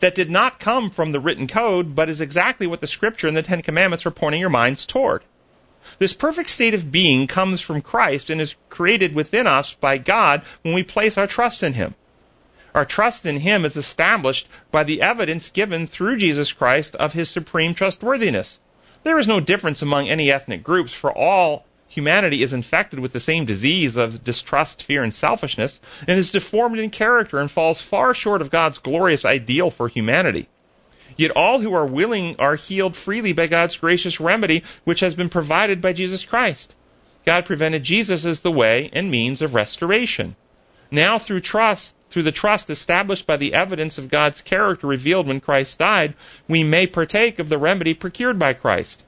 [0.00, 3.36] That did not come from the written code, but is exactly what the Scripture and
[3.36, 5.22] the Ten Commandments are pointing your minds toward.
[5.98, 10.42] This perfect state of being comes from Christ and is created within us by God
[10.62, 11.94] when we place our trust in Him.
[12.74, 17.28] Our trust in Him is established by the evidence given through Jesus Christ of His
[17.28, 18.58] supreme trustworthiness.
[19.02, 23.20] There is no difference among any ethnic groups, for all humanity is infected with the
[23.20, 28.14] same disease of distrust, fear, and selfishness, and is deformed in character and falls far
[28.14, 30.48] short of God's glorious ideal for humanity.
[31.16, 35.28] Yet all who are willing are healed freely by God's gracious remedy, which has been
[35.28, 36.74] provided by Jesus Christ.
[37.26, 40.36] God prevented Jesus as the way and means of restoration.
[40.92, 45.40] Now, through trust, through the trust established by the evidence of God's character revealed when
[45.40, 46.12] Christ died,
[46.46, 49.02] we may partake of the remedy procured by Christ.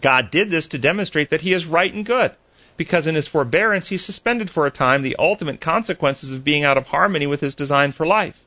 [0.00, 2.36] God did this to demonstrate that He is right and good,
[2.76, 6.78] because in His forbearance He suspended for a time the ultimate consequences of being out
[6.78, 8.44] of harmony with His design for life.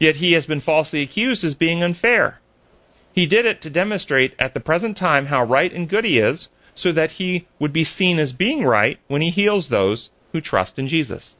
[0.00, 2.40] Yet He has been falsely accused as being unfair.
[3.12, 6.50] He did it to demonstrate at the present time how right and good He is,
[6.74, 10.76] so that He would be seen as being right when He heals those who trust
[10.76, 11.36] in Jesus.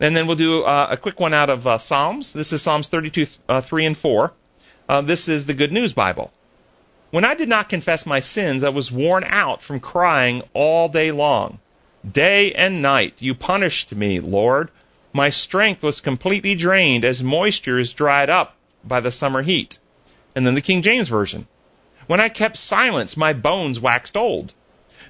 [0.00, 2.32] And then we'll do uh, a quick one out of uh, Psalms.
[2.32, 4.32] This is Psalms 32, uh, 3 and 4.
[4.88, 6.32] Uh, this is the Good News Bible.
[7.10, 11.12] When I did not confess my sins, I was worn out from crying all day
[11.12, 11.58] long.
[12.08, 14.70] Day and night you punished me, Lord.
[15.12, 19.78] My strength was completely drained as moisture is dried up by the summer heat.
[20.34, 21.46] And then the King James Version.
[22.06, 24.54] When I kept silence, my bones waxed old.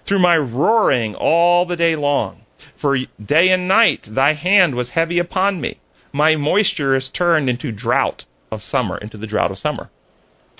[0.04, 2.40] Through my roaring all the day long.
[2.76, 5.78] For day and night thy hand was heavy upon me.
[6.12, 9.90] My moisture is turned into drought of summer, into the drought of summer.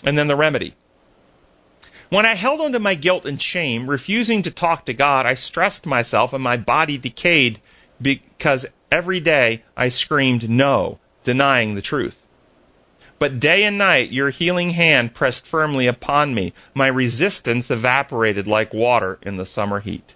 [0.05, 0.74] And then the remedy.
[2.09, 5.34] When I held on to my guilt and shame, refusing to talk to God, I
[5.34, 7.61] stressed myself and my body decayed
[8.01, 12.26] because every day I screamed no, denying the truth.
[13.20, 16.55] But day and night your healing hand pressed firmly upon me.
[16.74, 20.14] My resistance evaporated like water in the summer heat.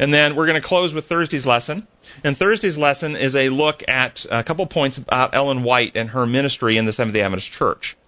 [0.00, 1.86] And then we're going to close with Thursday's lesson.
[2.24, 6.26] And Thursday's lesson is a look at a couple points about Ellen White and her
[6.26, 7.98] ministry in the Seventh day Adventist Church.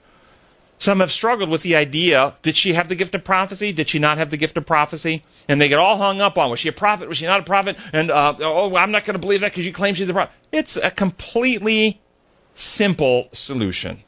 [0.78, 3.72] Some have struggled with the idea did she have the gift of prophecy?
[3.72, 5.22] Did she not have the gift of prophecy?
[5.46, 7.10] And they get all hung up on was she a prophet?
[7.10, 7.76] Was she not a prophet?
[7.92, 10.34] And uh, oh, I'm not going to believe that because you claim she's a prophet.
[10.50, 12.00] It's a completely
[12.54, 14.02] simple solution.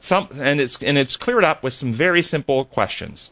[0.00, 3.30] Some, and it's and it's cleared up with some very simple questions.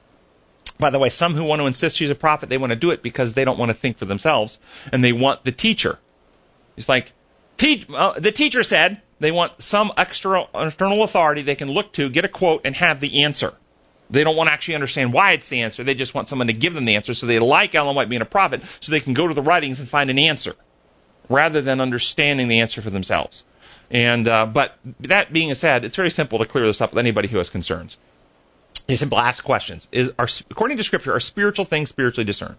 [0.79, 2.91] By the way, some who want to insist she's a prophet, they want to do
[2.91, 4.59] it because they don't want to think for themselves,
[4.93, 5.99] and they want the teacher.
[6.77, 7.13] It's like,
[7.57, 12.11] te- uh, the teacher said they want some external, external authority they can look to,
[12.11, 13.55] get a quote, and have the answer.
[14.11, 15.83] They don't want to actually understand why it's the answer.
[15.83, 17.15] They just want someone to give them the answer.
[17.15, 19.81] So they like Ellen White being a prophet, so they can go to the writings
[19.81, 20.55] and find an answer,
[21.29, 23.45] rather than understanding the answer for themselves.
[23.91, 27.29] And uh, but that being said, it's very simple to clear this up with anybody
[27.29, 27.97] who has concerns.
[28.89, 29.89] You simply ask questions.
[29.91, 32.57] Is are, according to Scripture, are spiritual things spiritually discerned?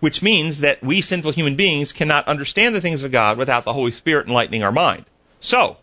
[0.00, 3.72] Which means that we sinful human beings cannot understand the things of God without the
[3.72, 5.04] Holy Spirit enlightening our mind.
[5.40, 5.78] So,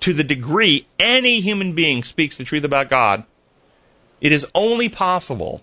[0.00, 3.24] to the degree any human being speaks the truth about God,
[4.20, 5.62] it is only possible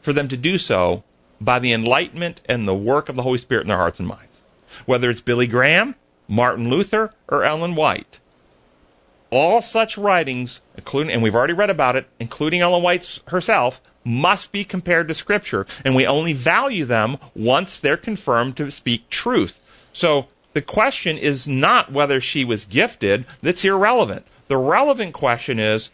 [0.00, 1.04] for them to do so
[1.40, 4.40] by the enlightenment and the work of the Holy Spirit in their hearts and minds.
[4.86, 5.94] Whether it's Billy Graham,
[6.28, 8.20] Martin Luther, or Ellen White.
[9.30, 14.50] All such writings, including, and we've already read about it, including Ellen White herself, must
[14.50, 19.60] be compared to Scripture, and we only value them once they're confirmed to speak truth.
[19.92, 24.26] So the question is not whether she was gifted, that's irrelevant.
[24.48, 25.90] The relevant question is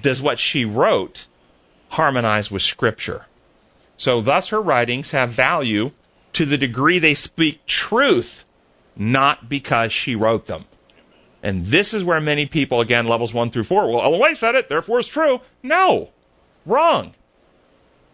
[0.00, 1.26] does what she wrote
[1.90, 3.26] harmonize with Scripture?
[3.96, 5.92] So, thus, her writings have value
[6.34, 8.44] to the degree they speak truth,
[8.94, 10.66] not because she wrote them.
[11.46, 14.56] And this is where many people, again, levels one through four, well, Ellen White said
[14.56, 15.42] it, therefore it's true.
[15.62, 16.10] No,
[16.66, 17.14] wrong.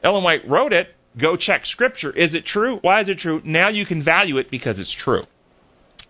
[0.02, 0.94] Ellen White wrote it.
[1.16, 2.10] Go check Scripture.
[2.10, 2.76] Is it true?
[2.82, 3.40] Why is it true?
[3.42, 5.26] Now you can value it because it's true.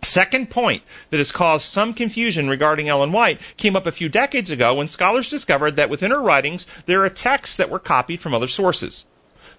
[0.03, 4.51] Second point that has caused some confusion regarding Ellen White came up a few decades
[4.51, 8.35] ago when scholars discovered that within her writings there are texts that were copied from
[8.35, 9.05] other sources.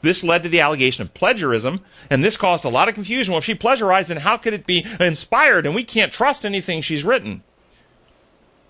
[0.02, 3.32] This led to the allegation of plagiarism, and this caused a lot of confusion.
[3.32, 5.66] Well, if she plagiarized, then how could it be inspired?
[5.66, 7.42] And we can't trust anything she's written.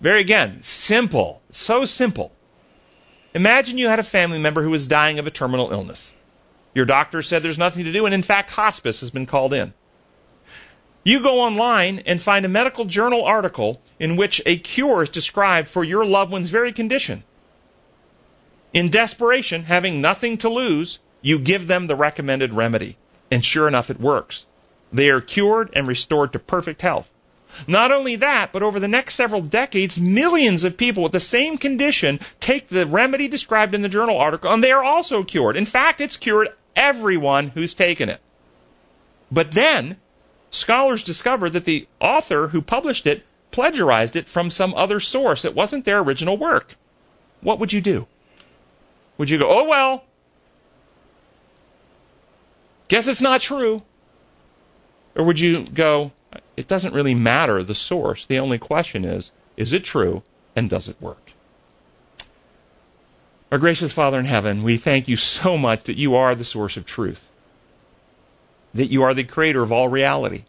[0.04, 1.40] Very again, simple.
[1.50, 2.30] So simple.
[3.32, 6.12] Imagine you had a family member who was dying of a terminal illness.
[6.74, 9.72] Your doctor said there's nothing to do, and in fact, hospice has been called in.
[11.04, 15.68] You go online and find a medical journal article in which a cure is described
[15.68, 17.24] for your loved one's very condition.
[18.74, 22.98] In desperation, having nothing to lose, you give them the recommended remedy.
[23.30, 24.44] And sure enough, it works.
[24.92, 27.10] They are cured and restored to perfect health.
[27.66, 31.58] Not only that, but over the next several decades, millions of people with the same
[31.58, 35.56] condition take the remedy described in the journal article and they are also cured.
[35.56, 38.20] In fact, it's cured everyone who's taken it.
[39.30, 39.96] But then,
[40.50, 45.44] scholars discovered that the author who published it plagiarized it from some other source.
[45.44, 46.76] It wasn't their original work.
[47.40, 48.06] What would you do?
[49.16, 50.04] Would you go, oh, well,
[52.88, 53.82] guess it's not true?
[55.14, 56.10] Or would you go,
[56.56, 58.26] it doesn't really matter the source.
[58.26, 60.22] The only question is, is it true
[60.54, 61.32] and does it work?
[63.52, 66.76] Our gracious Father in heaven, we thank you so much that you are the source
[66.76, 67.28] of truth
[68.74, 70.44] that you are the creator of all reality.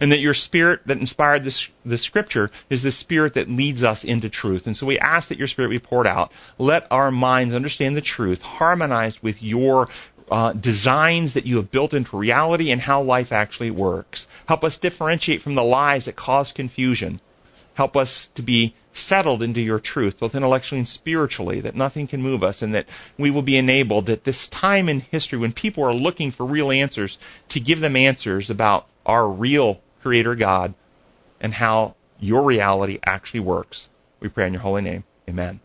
[0.00, 4.02] And that your spirit that inspired this, the scripture is the spirit that leads us
[4.02, 4.66] into truth.
[4.66, 6.32] And so we ask that your spirit be poured out.
[6.58, 9.88] Let our minds understand the truth, harmonized with your
[10.30, 14.26] uh, designs that you have built into reality and how life actually works.
[14.46, 17.20] Help us differentiate from the lies that cause confusion.
[17.74, 22.20] Help us to be settled into your truth, both intellectually and spiritually, that nothing can
[22.20, 25.84] move us, and that we will be enabled at this time in history when people
[25.84, 27.18] are looking for real answers
[27.48, 30.74] to give them answers about our real Creator God
[31.40, 33.88] and how your reality actually works.
[34.20, 35.04] We pray in your holy name.
[35.28, 35.60] Amen.